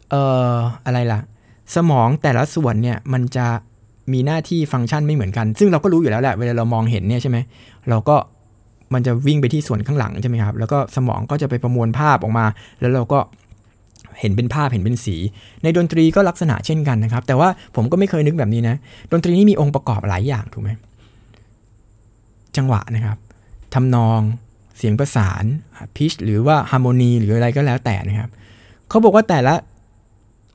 [0.10, 0.22] เอ่
[0.54, 1.20] ออะไรล่ะ
[1.76, 3.48] สมองแต่ละส่วนเนี่ยมันจะ
[4.14, 7.38] มีหน้าที่ฟังก์ชันไม่เหมือนกัน ซึ่งเราก็รู้อยู่แล้วแหละเวลาเรามองเห็นเนี่ยใช่ไหม
[7.90, 8.16] เราก็
[8.94, 12.46] มันจะวิ่งไปที่ส่วนข้างหลังใช่ไหมครับ แล้วก็สมองก็จะไปประมวลภาพออกมา
[12.80, 13.20] แล้วเราก็
[14.20, 15.16] เห็นเป็นภาพเห็นเป็นสี
[15.64, 18.76] ในดนตรีก็ลักษณะเช่นกันนะครับ แต่ว่าผมก็ไม่เคยนึกแบบนี้นะ
[19.12, 20.70] ดนตรีนี่มีองค์ประกอบหลายอย่างถูกไหม
[22.58, 23.18] จังหวะนะครับ
[23.74, 24.20] ทำนอง
[24.80, 25.44] เสียงประสาน
[25.96, 28.30] พิชหรือว่าฮาร์โมนีหรืออะไรก็แล้วแต่นะครับ
[28.90, 29.54] เขาบอกว่าแต่ละ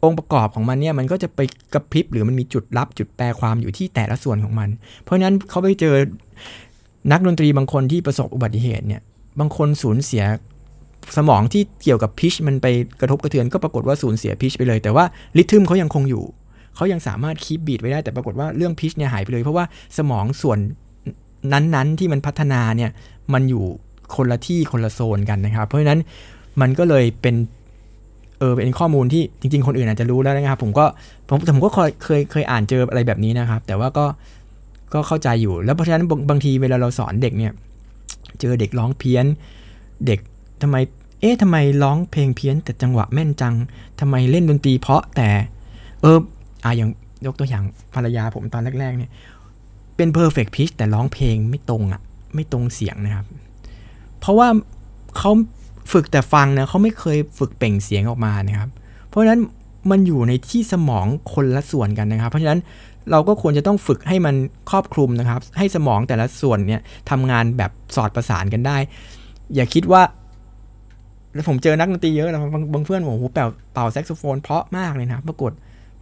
[0.04, 1.40] องค์ประกอบของมันเนี่ยมันก็จะไป
[1.72, 4.68] กระพริบหรือมันมีจุดรับจุดแปลความอยู่ที่แต่ละส่วนของมัน
[5.02, 5.94] เพราะฉะนั้นเขาไปเจอ
[7.12, 9.02] นักดนตรีบางคนที่ประสบอุบัติเหตุเนี่ย
[9.40, 10.24] บางคนสูญเสีย
[11.16, 12.66] สมองที่เกี่ยวกับพิชมันไป
[13.00, 15.04] กระทบกระเทือนก็ปรากฏว่าสูญเสียพิชไปเลย แต่ว่า
[15.37, 16.24] ริทึมเขายังคงอยู่
[16.76, 19.64] เขายังสามารถคีบบีดไว้ได้แต่ปรากฏว่าเรื่องพิชเนี่ยหายไปเลย เพราะว่า
[19.98, 20.58] สมองส่วน
[21.52, 22.90] นั้นๆที่มันพัฒนาเนี่ย
[23.32, 23.66] มันอยู่
[24.16, 26.00] คนละที่คนละโซนกันนะครับ เพราะฉะนั้น
[26.61, 27.35] มันก็เลยเป็น
[28.38, 30.87] เออเป็นข้อมูลที่จริง ๆ คนอื่นอาจจะรู้แล้วนะครับ ผมก็
[31.29, 34.07] ผมผมก็เคยเคยเคยอ่านเจออะไรแบบนี้นะครับ แต่ว่าก็
[34.94, 37.53] ก็เข้าใจอยู่ แล้วเพราะฉะนั้นบางทีเวลาเราสอนเด็กเนี่ย
[38.40, 39.24] เจอเด็กร้องเพี้ยน
[40.07, 40.18] เด็ก
[40.62, 40.77] ทำไม
[41.20, 43.55] เอ๊ะทำไมร้องเพลงเพี้ยน แต่จังหวะแม่นจัง
[44.00, 45.29] ทำไมเล่นดนตรีเพราะแต่
[46.03, 46.18] เออ
[46.64, 46.90] อะอย่าง
[47.27, 49.11] ยกตัวอย่างภรรยาผมตอนแรก ๆ เนี่ย
[49.96, 52.00] เป็น perfect pitch แต่ร้องเพลงไม่ตรงอะ่ะ
[52.35, 53.27] ไม่ตรงเสียงนะครับ
[54.24, 54.48] เพราะว่า
[55.18, 55.32] เขา
[55.92, 58.70] ฝึกแต่ฟังนะเขาไม่เคยฝึกเปล่งเสียงออกมานะครับ
[59.08, 59.40] เพราะฉะนั้น
[59.90, 62.60] มันอยู่ในที่สมองคนละส่วนกันนะครับ เพราะฉะนั้น
[63.10, 64.34] เราก็ควรจะต้องฝึกให้มัน
[64.70, 68.76] ครอบคลุมนะครับ ให้สมองแต่ละส่วนเนี่ยทำงานแบบสอดประสานกันได้
[69.54, 70.02] อย่าคิดว่า
[71.34, 75.52] แล้วผมเจอนักดนตรีเยอะแล้วบางบางเพื่อนบอกโอ้โหเป่าเป่าแซกโซโฟนเพราะมากเลยนะปรากฏ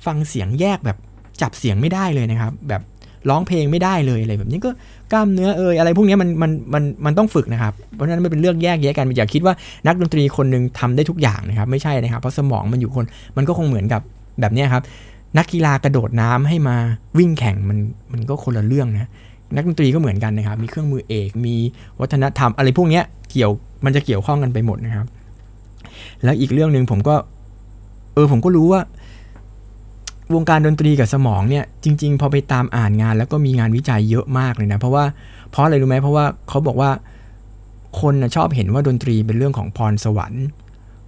[0.06, 0.98] ฟังเสียงแยกแบบ
[1.42, 2.82] จับเสียงไม่ได้เลยนะครับ แบบ
[3.30, 4.70] ร้องเพลงไม่ได้เลยอะไรแบบนี้ก็
[5.12, 9.54] กล้ามเนื้อเอยอะไรพวกนี้มันมันมันมันต้องฝึกนะครับ เพราะฉะนั้นมันเป็นเรื่องแยกแยะกันอย่าคิดว่า
[9.86, 13.04] นักดนตรีคนหนึ่งทำได้ทุกอย่างนะครับ ไม่ใช่นะครับ เพราะสมองมันอยู่คน
[13.36, 14.00] มันก็คงเหมือนกับ
[14.40, 14.82] แบบนี้ครับ
[15.38, 16.76] นักกีฬากระโดดน้ำให้มา
[17.18, 17.78] วิ่งแข่งมัน
[18.12, 19.08] มันก็คนละเรื่องนะ
[19.56, 21.54] นักดนตรีก็เหมือนกันนะครับ มีเครื่องมือเอก มี
[22.00, 23.52] วัฒนธรรม อะไรพวกนี้เกี่ยว
[23.84, 25.06] มันจะเกี่ยวข้องกันไปหมดนะครับ
[26.24, 27.14] แล้วอีกเรื่องหนึ่งผมก็
[28.14, 28.80] เออผมก็รู้ว่า
[30.34, 35.04] วงการดนตรีกับสมองเนี่ยจริง ๆ พอไปตามอ่านงาน แล้วก็มีงานวิจัยเยอะมากเลยนะ เพราะว่า
[35.50, 36.90] เพราะอะไรรู้ไหมเพราะว่าเขาบอกว่า
[38.00, 40.46] คนชอบเห็นว่าดนตรีเป็นเรื่องของพรสวรรค์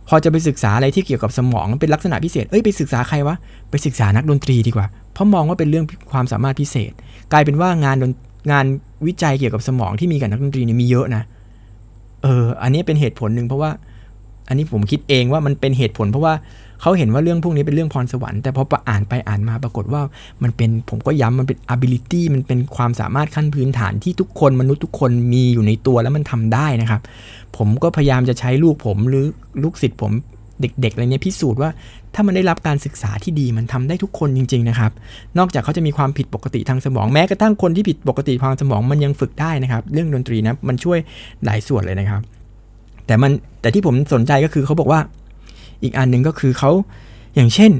[0.08, 3.36] พอจะไปศึกษาอะไรที่เกี่ยวกับสมองเป็นลักษณะพิเศษ เอ้ยไปศึกษาใครวะ
[3.70, 6.92] ไปศึกษานักดนตรีดีกว่า เพราะมองว่าเป็นเรื่องความสามารถพิเศษ
[7.32, 7.96] กลายเป็นว่างาน
[8.52, 8.66] งาน
[9.06, 11.22] วิจัยเกี่ยวกับสมองที่มีกับนักดนตรีเนี่ยมีเยอะนะ
[12.22, 13.70] เออ อันนี้เป็นเหตุผลหนึ่งเพราะว่า
[14.48, 16.34] อันนี้ผมคิดเองว่ามันเป็นเหตุผลเพราะว่า
[16.80, 20.02] เขาเห็นว่าเรื่องพวกนี้เป็นเรื่องพรสวรรค์แต่พออ่านไปอ่านมาปรากฏว่า
[20.42, 27.00] มันเป็นผมก็ย้ำมันเป็น ability มันเป็นความสามารถขั้นพื้นฐานที่ทุกคนมนุษย์ทุกคนมีอยู่ในตัวแล้วมันทำได้นะครับ
[27.56, 29.24] ผมก็พยายามจะใช้ลูกผมหรือ
[29.62, 30.12] ลูกศิษย์ผม
[30.60, 31.70] เด็กๆอะไรเนี้ยพิสูจน์ว่า
[32.14, 34.92] ถ้ามันได้รับการศึกษาที่ดีมันทำได้ทุกคนจริง ๆนะครับ
[35.38, 40.98] นอกจากเขาจะมีความผิดปกติทางสมองแม้กระทั่งคนที่ผิดปกติทางสมองมันยังฝึกได้นะครับ เรื่องดนตรีนะมันช่วย
[41.44, 42.22] หลายส่วนเลยนะครับ
[43.06, 45.00] แต่มันแต่ที่ผมสนใจก็คือเขาบอกว่า
[45.82, 46.70] อีกอันหนึ่งก็คือเขา
[47.34, 47.72] อย่างเช่น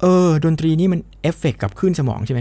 [0.00, 2.40] เออ ดนตรีนี่มันเอฟเฟกกับคลื่นสมองใช่ไหม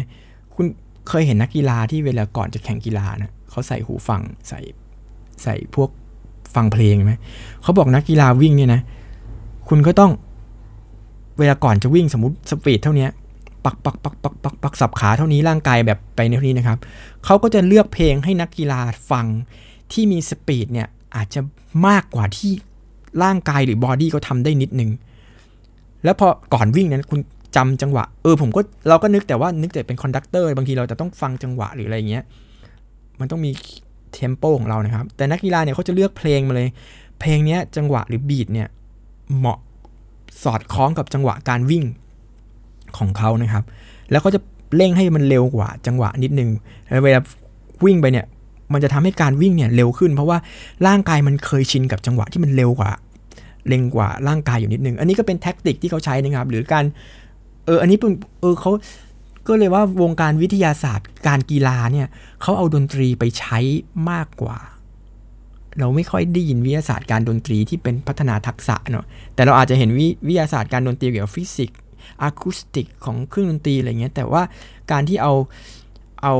[0.55, 0.65] คุณ
[1.09, 4.59] เคยเห็นนักกีฬาที่เวลาก่อนจะแข่งกีฬานะเขาใส่หูฟังใส่
[5.43, 5.89] ใส่พวก
[6.55, 7.13] ฟังเพลงไหม
[7.61, 8.81] เขาบอกนักกีฬาวิ่งเนี่ยนะ
[9.69, 10.11] คุณก็ต้อง
[11.39, 13.07] เวลาก่อนจะวิ่งสมมติ speed เท่านี้
[13.65, 16.77] ปักปักปักปักปักปักสับขาเท่านี้ร่างกายแบบไปในเท่านี้นะครับ
[17.25, 18.79] เขาก็จะเลือกเพลงให้นักกีฬา
[19.11, 19.25] ฟัง
[19.91, 21.41] ที่มี speed เนี่ยอาจจะ
[21.87, 22.51] มากกว่าที่
[23.23, 24.89] ร่างกายหรือ body เขาทำได้นิดนึง
[26.03, 27.19] แล้วพอก่อนวิ่งนั้นคุณ
[27.55, 32.23] จำจังหวะ เออผมก็เราก็นึกแต่ว่านึกแต่เป็น conductor บางทีเราจะต้องฟังจังหวะหรืออะไรเงี้ย
[33.19, 33.51] มันต้องมี
[34.13, 36.69] tempo ของเรานะครับ แต่นักกีฬาเนี่ยเขาจะเลือกเพลงมาเลย
[37.19, 38.67] เพลงนี้จังหวะหรือ beat เนี่ย
[39.37, 39.59] เหมาะ
[40.43, 41.83] สอดคล้องกับจังหวะการวิ่ง
[42.97, 43.63] ของเขานะครับ
[44.11, 44.39] แล้วเขาจะ
[44.75, 46.49] เร่งให้มันเร็วกว่าจังหวะนิดนึง
[46.89, 47.19] แล้วเวลา
[47.85, 48.25] วิ่งไปเนี่ย
[48.73, 50.37] มันจะทำให้การวิ่งเนี่ยเร็วขึ้น เพราะว่า
[50.87, 52.91] ร่างกายมันเคยชินกับจังหวะที่มันเร็วกว่า
[53.67, 56.85] เร่งกว่าร่างกายอยู่นิดนึง อันนี้ก็เป็น tactic ที่เขาใช้นะครับ หรือการ
[57.65, 58.71] เออ อันนี้เป็นเออเขา
[59.47, 62.07] ก็เลยว่าวงการวิทยาศาสตร์ การกีฬาเนี่ย
[62.41, 63.57] เขาเอาดนตรีไปใช้
[64.11, 64.57] มากกว่า
[65.79, 71.79] เราไม่ค่อยได้ยินวิทยาศาสตร์การดนตรีที่เป็นพัฒนาทักษะเนาะแต่เราอาจจะเห็นวิวิทยาศาสตร์การดนตรีเกี่ยวกับฟิสิกส์
[72.21, 74.41] อะคูสติกของเครื่องดนตรีอะไรเงี้ยแต่ว่า
[74.91, 75.33] การที่เอา
[76.23, 76.35] เอา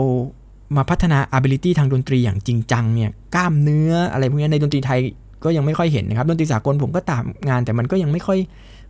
[0.76, 5.00] มาพัฒนา ability ทางดนตรีอย่างจริงจังเนี่ยกล้ามเนื้ออะไรพวกนี้ในดนตรีไทย
[5.46, 8.40] ก็ยังไม่ค่อยเห็นนะครับดนตรีสากลผมก็ตามงานแต่มันก็ยังไม่ค่อย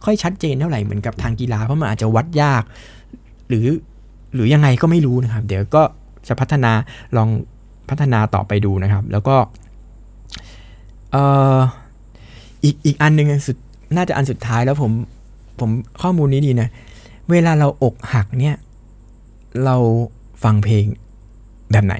[0.05, 2.63] ค่อยชัดเจนเท่าไหร่เหมือนกับทางกีฬาเพราะมันอาจจะวัดยาก
[3.49, 3.67] หรือ
[4.33, 5.83] หรือยังไงก็ไม่รู้นะครับ เดี๋ยวก็
[6.27, 6.71] จะพัฒนา
[7.17, 7.29] ลอง
[7.89, 9.35] พัฒนาต่อไปดูนะครับ แล้วก็
[11.11, 11.23] เอ่
[11.57, 11.59] อ
[12.63, 13.57] อีกอีกอันหนึ่งสุด
[13.95, 14.91] น่าจะอันสุดท้ายแล้วผม
[15.59, 15.69] ผม
[16.01, 16.69] ข้อมูลนี้ดีนะ
[17.31, 18.55] เวลาเราอกหักเนี่ย
[19.65, 19.75] เรา
[20.43, 20.85] ฟังเพลง
[21.71, 21.95] แบบไหน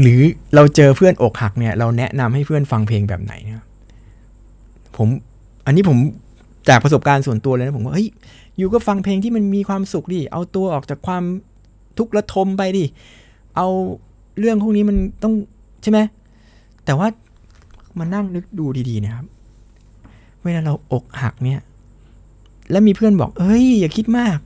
[0.00, 0.20] หรือ
[0.54, 3.62] เราเจอเพื่อนอกหักเนี่ย เราแนะนำให้เพื่อนฟังเพลงแบบไหนเนี่ย
[4.96, 5.08] ผม
[5.66, 5.98] อันนี้ผม
[6.68, 8.08] จากประสบการณ์ส่วนตัวเลยนะผมว่าเฮ้ย
[8.56, 11.22] อยู่ก็ฟังเพลงที่มันมีความสุขดิเอาตัวออกจากความ
[11.98, 12.84] ทุกข์ระทมไปดิ
[13.56, 13.68] เอา
[14.38, 15.32] เรื่องพวกนี้มันต้อง
[15.82, 15.98] ใช่ไหม
[16.84, 17.08] แต่ว่า
[17.98, 19.26] มานั่งนึกดูดีๆนะครับ
[20.44, 21.60] เวลาเราอกหักเนี่ย
[22.70, 24.38] แล้วมีเพื่อนบอกเอ้ย อย่าคิดมาก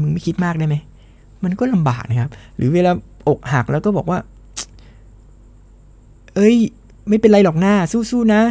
[0.00, 0.76] มึงไม่คิดมากได้ไหม
[1.44, 2.90] มันก็ลำบากนะครับ หรือเวลา
[3.28, 4.18] อกหักแล้วก็บอกว่า
[6.36, 6.56] เอ้ย
[7.08, 7.74] ไม่เป็นไรหรอกหน้า
[8.10, 8.42] สู้ๆนะ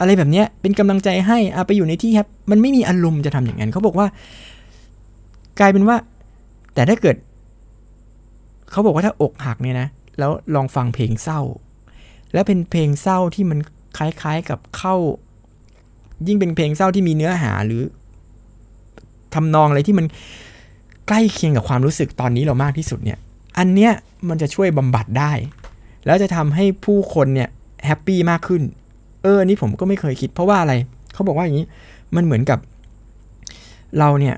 [0.00, 4.06] อะไรแบบเนี้ยเป็นกำลังใจให้อาไปอยู่ในที่ครับ มันไม่มีอารมณ์จะทำอย่างนั้นเขาบอกว่า
[5.60, 5.96] กลายเป็นว่า
[6.74, 7.16] แต่ถ้าเกิด
[8.70, 9.88] เขาบอกว่าถ้าอกหักเนี่ยนะ
[10.18, 11.40] แล้วลองฟังเพลงเศร้า
[12.32, 13.58] แล้วเป็นเพลงเศร้าที่มัน
[13.96, 14.94] คล้ายๆกับเข้า
[16.26, 17.82] ยิ่งเป็นเพลงเศร้าที่มีเนื้อหาหรือ
[19.34, 20.06] ทำนองอะไรที่มัน
[21.08, 23.18] ใกล้เคียงกับความรู้สึกตอนนี้เรามากที่สุดเนี่ย
[23.58, 23.92] อันเนี้ย
[24.28, 25.32] มันจะช่วยบำบัดได้
[26.06, 27.48] แล้วจะทำให้ผู้คนเนี่ย
[27.86, 28.62] แฮปปี้มากขึ้น
[29.22, 30.74] เออนี่ผมก็ไม่เคยคิด เพราะว่าอะไร
[31.14, 31.66] เขาบอกว่าอย่างนี้
[32.16, 32.58] มันเหมือนกับ
[33.98, 34.34] เราเนี่ย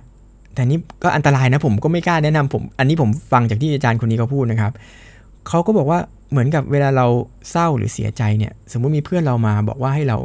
[0.55, 4.72] แต่นี่ก็อันตรายนะผมก็ไม่กล้าแนะนำผม อันนี้ผมฟังจากที่อาจารย์คนนี้เขาพูดนะครับ
[5.48, 5.98] เขาก็บอกว่า
[6.31, 7.07] เหมือนกับเวลาเรา
[7.50, 10.18] เศร้าหรือเสียใจเนี่ย สมมุติมีเพื่อนเรามาบอกว่าให้เรา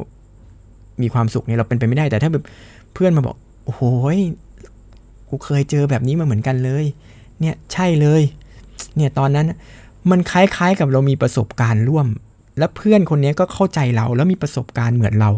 [1.02, 2.44] มีความสุขเนี่ยเราเป็นไปไม่ได้แต่ถ้าแบบ
[2.94, 3.82] เพื่อนมาบอกโอ้โห
[5.30, 6.86] กูเคยเจอแบบนี้มาเหมือนกันเลย
[7.40, 8.22] เนี่ยใช่เลย
[8.96, 9.46] เนี่ยตอนนั้น
[10.10, 12.08] มันคล้ายๆกับเรามีประสบการณ์ร่วม
[12.58, 15.32] และเพื่อนคนนี้ก็เข้าใจเราแล้วมีประสบการณ์เหมือนเรา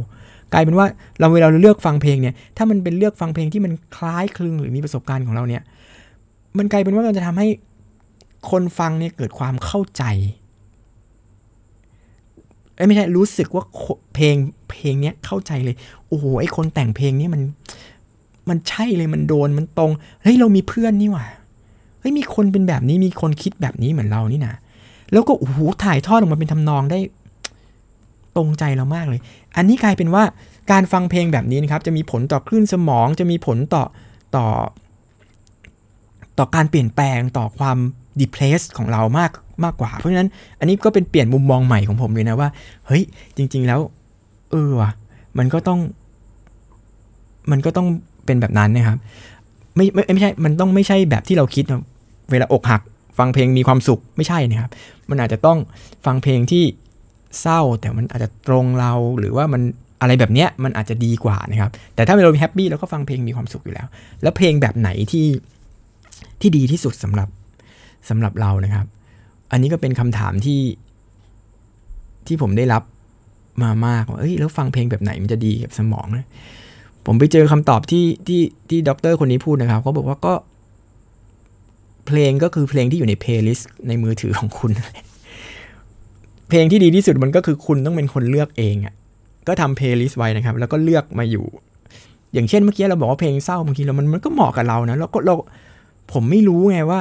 [0.54, 0.88] กลายเป็นว่า
[1.20, 5.62] เราเวลาเราเลือกฟังเพลงเนี่ยถ้ามันเป็นเลือกฟังเพลงที่มันคล้ายคลึงหรือมีประสบการณ์ของเราเนี่ย
[6.58, 7.48] มันกลายเป็นว่ามันจะทำให้
[8.50, 10.04] คนฟังเนี่ยเกิดความเข้าใจ
[12.88, 13.64] ไม่ใช่รู้สึกว่า
[14.14, 14.36] เพลง
[14.70, 15.76] เพลงเนี้ยเข้าใจเลย
[16.08, 17.42] โอ้โหไอคนแต่งเพลงนี้มัน
[18.50, 21.26] มันใช่เลยมันโดนมันตรงเฮ้ยเรามีเพื่อนนี่หว่า
[22.04, 24.56] เฮ้ยมีคนเป็นแบบนี้มีคนคิดแบบนี้เหมือนเรานี่นะ
[25.12, 27.00] แล้วก็โอ้โหถ่ายทอดออกมาเป็นทำนองได้
[28.36, 29.22] ตรงใจเรามากเลย
[29.58, 30.24] อันนี้กลายเป็นว่า
[30.72, 33.84] การฟังเพลงแบบนี้นะครับ จะมีผลต่อคลื่นสมอง จะมีผลต่อ
[34.36, 34.46] ต่อ
[36.38, 37.78] ต่อการเปลี่ยนแปลงต่อความ
[38.22, 39.32] depressed ของเรามาก
[39.64, 42.50] มากกว่า เพราะฉะนั้นอันนี้ก็เป็นเปลี่ยนมุมมองใหม่ของผมเลยนะว่า
[42.88, 43.04] เฮ้ย
[43.38, 43.80] จริง ๆ แล้ว
[44.52, 44.92] เออว่ะ
[45.38, 45.80] มันก็ต้อง
[47.52, 47.88] มันก็ต้อง
[48.26, 48.98] เป็นแบบนั้นนะครับ
[49.76, 51.66] ไม่ไม่ไม่ใช่ มันต้องไม่ใช่แบบที่เราคิด
[52.32, 52.82] เวลาอกหัก
[53.18, 54.70] ฟังเพลงมีความสุขไม่ใช่นะครับ
[55.10, 55.58] มันอาจจะต้อง
[56.06, 56.64] ฟังเพลงที่
[57.42, 59.62] เศร้าแต่มันอาจจะตรงเราหรือว่ามัน
[60.02, 63.88] อะไรแบบเนี้ยมันอาจจะดีกว่านะครับ แต่ถ้าเราแฮปปี้เราก็ฟังเพลงมีความสุขอยู่แล้ว
[64.22, 65.28] แล้วเพลงแบบไหนที่
[66.42, 67.28] ที่ดีที่สุดสำหรับ
[68.10, 68.86] สำหรับเรานะครับ
[69.52, 70.62] อันนี้ก็เป็นคำถามที่
[72.28, 72.84] ที่ผมได้รับ
[73.64, 76.28] มามากว่าเอ้ยแล้วฟังเพลงแบบไหนมันจะดีกับสมองนะ
[77.06, 80.34] ผมไปเจอคำตอบที่ที่ที่ด็อกเตอร์คนนี้พูดนะครับเขาบอกว่าก็
[82.08, 84.72] เพลงก็คือเพลงที่อยู่ใน playlist ในมือถือของคุณ
[86.50, 88.94] เพลงที่ดีที่สุดมันก็คือคุณต้องเป็นคนเลือกเองอะ
[89.48, 91.46] ก็ทำ playlist ไว้นะครับ แล้วก็เลือกมาอยู่
[92.34, 95.36] อย่างเช่นเมื่อกี้เราบอกว่าเพลงเศร้าบางทีเรามันมันก็เหมาะกับเรานะแล้วก็เรา
[96.14, 97.00] ผมไม่รู้ไงว่า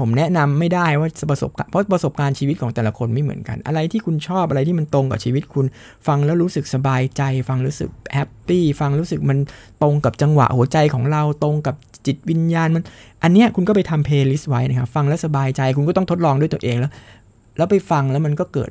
[0.00, 5.66] ผมแนะนำไม่ได้ว่าประสบการเพราะประสบการณ์ชีวิตของแต่ละคนไม่เหมือนกัน อะไรที่คุณชอบอะไรที่มันตรงกับชีวิตคุณ
[6.06, 9.38] ฟังแล้วรู้สึกสบายใจ ฟังรู้สึก happy ฟังรู้สึกมัน
[9.82, 12.82] ตรงกับจังหวะหัวใจของเราตรงกับ จิตวิญญาณมัน
[13.22, 16.92] อันเนี้ยคุณก็ไปทำ playlist ไว้นะครับ ฟังแล้วสบายใจคุณก็ต้องทดลองด้วยตัวเองแล้ว
[17.56, 18.70] แล้วไปฟังแล้วมันก็เกิด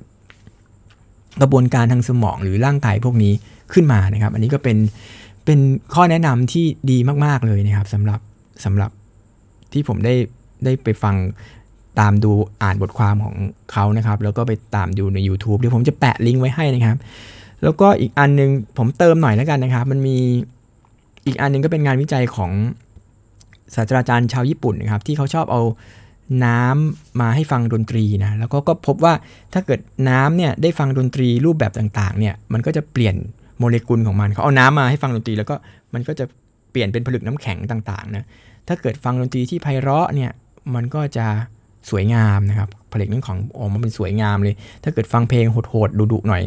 [1.41, 3.33] กระบวนการทางสมองหรือร่างกายพวกนี้
[3.73, 4.77] ขึ้นมานะครับ อันนี้ก็เป็น
[5.45, 5.59] เป็น
[5.93, 8.19] ข้อแนะนำที่ดีมาก ๆ เลยนะครับสำหรับ
[8.65, 8.91] สำหรับ
[9.73, 10.13] ที่ผมได้
[10.65, 11.15] ได้ไปฟัง
[11.99, 12.31] ตามดู
[12.63, 13.35] อ่านบทความของ
[13.71, 16.97] เขานะครับ แล้วก็ไปตามดูใน YouTube เดี๋ยวผมจะแปะลิงก์ไว้ให้นะครับ
[17.63, 20.17] แล้วก็อีกอันนึงผมเติมหน่อยแล้วกันนะครับ มันมี
[21.25, 22.51] อีกอันนึงก็เป็นงานวิจัยของ
[23.75, 25.61] ศาสตราจารย์ชาวญี่ปุ่นนะครับที่เขาชอบเอา
[26.45, 29.13] น้ำมาให้ฟังดนตรีนะแล้วก็ก็พบว่า
[29.53, 33.15] ถ้าเกิดน้ำเนี่ยได้ฟังดนตรีรูปแบบต่างๆเนี่ยมันก็จะเปลี่ยน
[33.59, 35.55] โมเลกุลของมันเขาเอาน้ำมาให้ฟังดนตรีแล้วก็
[35.93, 36.25] มันก็จะ
[36.71, 38.25] เปลี่ยนเป็นผลึกน้ำแข็งต่างๆนะ
[38.67, 40.31] ถ้าเกิดฟังดนตรีที่ไพเราะเนี่ย
[40.75, 41.27] มันก็จะ
[41.89, 46.41] สวยงามนะครับผลึกน้ำข็งออกมาเป็นสวยงามเลย ถ้าเกิดฟังเพลงโหดๆดุๆหน่อย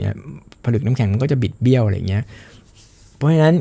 [0.64, 2.22] ผลึกน้ำแข็งมันก็จะบิดเบี้ยวอะไรเงี้ย
[3.16, 3.54] เพราะฉะนั้น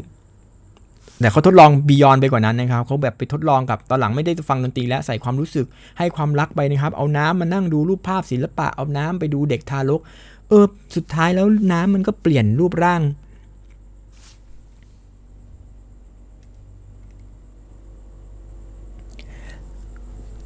[1.22, 5.66] แต่เขาทดลองบียอนไปกว่านั้นนะครับเขาแบบไปทดลองกับตอนหลังไม่ได้ฟังดนตรีและใส่ความรู้สึก
[5.98, 10.02] ให้ความรักไปนะครับ เอาน้ำมานั่งดูรูปภาพศิลปะเอาน้ำไปดูเด็กทารก
[10.50, 13.02] เออสุดท้ายแล้วน้ำมันก็เปลี่ยนรูปร่าง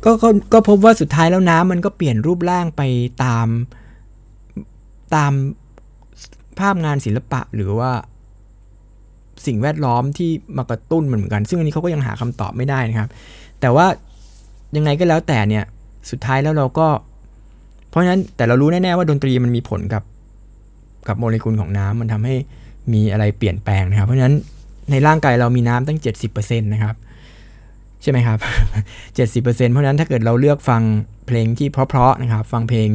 [0.05, 2.81] ก็ก็ก็พบว่าสุดท้ายแล้วน้ำมันก็เปลี่ยนรูปร่างไป
[3.23, 3.47] ตาม
[5.15, 5.33] ตาม
[6.59, 7.91] ภาพงานศิลปะหรือว่า
[9.45, 13.09] สิ่งแวดล้อมที่มากระตุ้นมันเหมือนกัน ซึ่งอันนี้เขาก็ยังหาคำตอบไม่ได้นะครับ
[13.61, 13.85] แต่ว่า
[14.75, 15.63] ยังไงก็แล้วแต่เนี่ย
[16.09, 16.87] สุดท้ายแล้วเราก็
[17.89, 20.03] เพราะฉะนั้นแต่เรารู้แน่ๆว่าดนตรีมันมีผลกับ
[21.07, 22.35] กับโมเลกุลของน้ำมันทำให้
[22.93, 24.35] มีอะไรเปลี่ยนแปลงนะครับ เพราะฉะนั้น
[24.91, 25.99] ในร่างกายเรามีน้ำตั้ง
[26.31, 26.95] 70%นะครับ
[28.01, 28.39] ใช่ไหมครับ
[29.15, 30.81] 70%เพราะฉะนั้นถ้าเกิดเราเลือกฟัง
[31.27, 32.89] เพลงที่เพราะๆนะครับ ฟังเพลง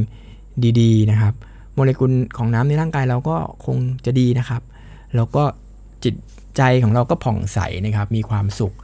[0.80, 1.34] ดีๆนะครับ
[1.74, 4.62] โมเลกุลของน้ำในร่างกายเราก็คงจะดีนะครับ
[5.16, 5.44] แล้วก็
[6.04, 6.14] จิต
[6.56, 8.74] ใจของเราก็ผ่องใสนะครับมีความสุข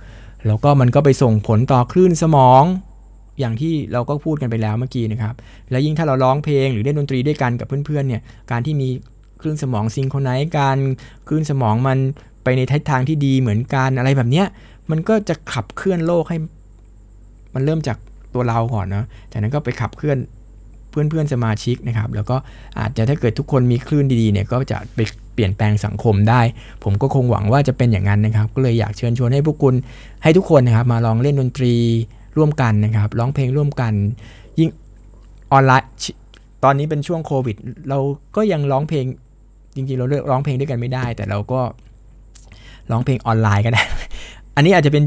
[0.47, 2.63] แล้วก็มันก็ไปส่งผลต่อคลื่นสมอง
[3.41, 5.35] อย่างที่เราก็พูดกันไปแล้วเมื่อกี้นะครับ
[5.71, 8.89] แล้วยิ่งถ้าเราร้องเพลงหรือเล่นดนตรีด้วยกันกับเพื่อนๆเนี่ยการที่มี
[9.41, 10.79] คลื่นสมองซิงโครไนซ์กัน
[11.29, 11.99] คลื่นสมองมัน
[12.45, 14.47] ไปในทิศทางที่ดีเหมือนกันอะไรแบบเนี้ย
[14.91, 16.39] มันก็จะขับเคลื่อนโลกให้
[17.55, 17.97] มันเริ่มจาก
[18.35, 20.19] ตัวเราก่อนเนาะจากนั้นก็ไปขับเคลื่อน
[20.91, 22.37] เพื่อนๆสมาชิกนะครับ แล้วก็
[22.79, 24.99] อาจจะถ้าเกิดทุกคนมีคลื่นดีๆเนี่ยก็จะไป
[25.35, 26.41] เปลี่ยนแปลงสังคมได้
[26.85, 29.75] ผมก็คงหวังว่าจะเป็นอย่างนั้นนะครับ ก็เลยอยากเชิญชวนให้พวกคุณ
[30.23, 31.75] ให้ทุกคนนะครับ มาลองเล่นดนตรี
[32.37, 33.93] ร่วมกันนะครับ ร้องเพลงร่วมกัน
[34.59, 34.71] ยิ่ง
[35.53, 35.89] ออนไลน์
[36.65, 37.57] ตอนนี้เป็นช่วงโควิด
[37.89, 37.99] เรา
[38.37, 39.05] ก็ยังร้องเพลง
[39.75, 41.61] จริงๆเราเลือกร้องเพลงด้วยกันไม่ได้ แต่เราก็
[42.91, 43.83] ร้องเพลงออนไลน์ก็ได้
[44.55, 45.05] อันนี้อาจจะเป็น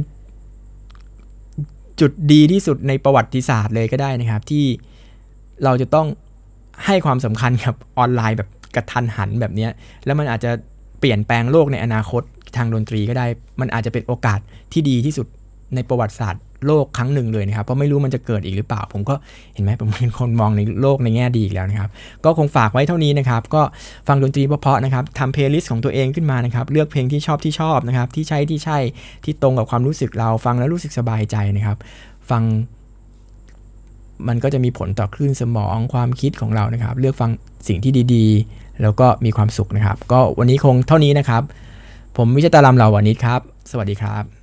[2.00, 4.66] จุดดีที่สุดในประวัติศาสตร์เลยก็ได้นะครับ ที่
[5.64, 6.08] เราจะต้อง
[6.86, 9.68] ให้ความสำคัญกับออนไลน์แบบ กระทันหันแบบนี้
[10.06, 10.52] แล้วมันอาจจะ
[11.00, 12.24] เปลี่ยนแปลงโลกในอนาคต
[12.56, 13.26] ทางดนตรีก็ได้
[13.62, 14.40] มันอาจจะเป็นโอกาส
[14.74, 15.28] ที่ดีที่สุด
[15.76, 19.16] ในประวัติศาสตร์โลกครั้งหนึ่งเลยนะครับ เพราะไม่รู้มันจะเกิดอีกหรือเปล่า ผมก็
[19.54, 21.90] เห็นไหมผมเป็นคนมองในโลกในแง่ดีอีกแล้วนะครับ
[22.26, 23.62] ก็คงฝากไว้เท่านี้นะครับ ก็
[24.08, 28.78] ฟังดนตรีเพราะๆนะครับทำ playlist ของตัวเองขึ้นมานะครับ เลือกเพลงที่ชอบที่ชอบนะครับ ที่ใช่ที่ใช่
[29.24, 31.78] ที่ตรงกับความรู้สึกเรา ฟังแล้วรู้สึกสบายใจนะครับ
[32.30, 32.44] ฟัง
[34.28, 37.32] มันก็จะมีผลต่อคลื่นสมองความคิดของเรานะครับ เลือกฟัง
[37.68, 41.44] สิ่งที่ดี ๆ แล้วก็มีความสุขนะครับ ก็วันนี้คงเท่านี้นะครับ
[42.18, 44.35] ผมวิชฎาลัมพก์ เหล่าวานิชครับ สวัสดีครับ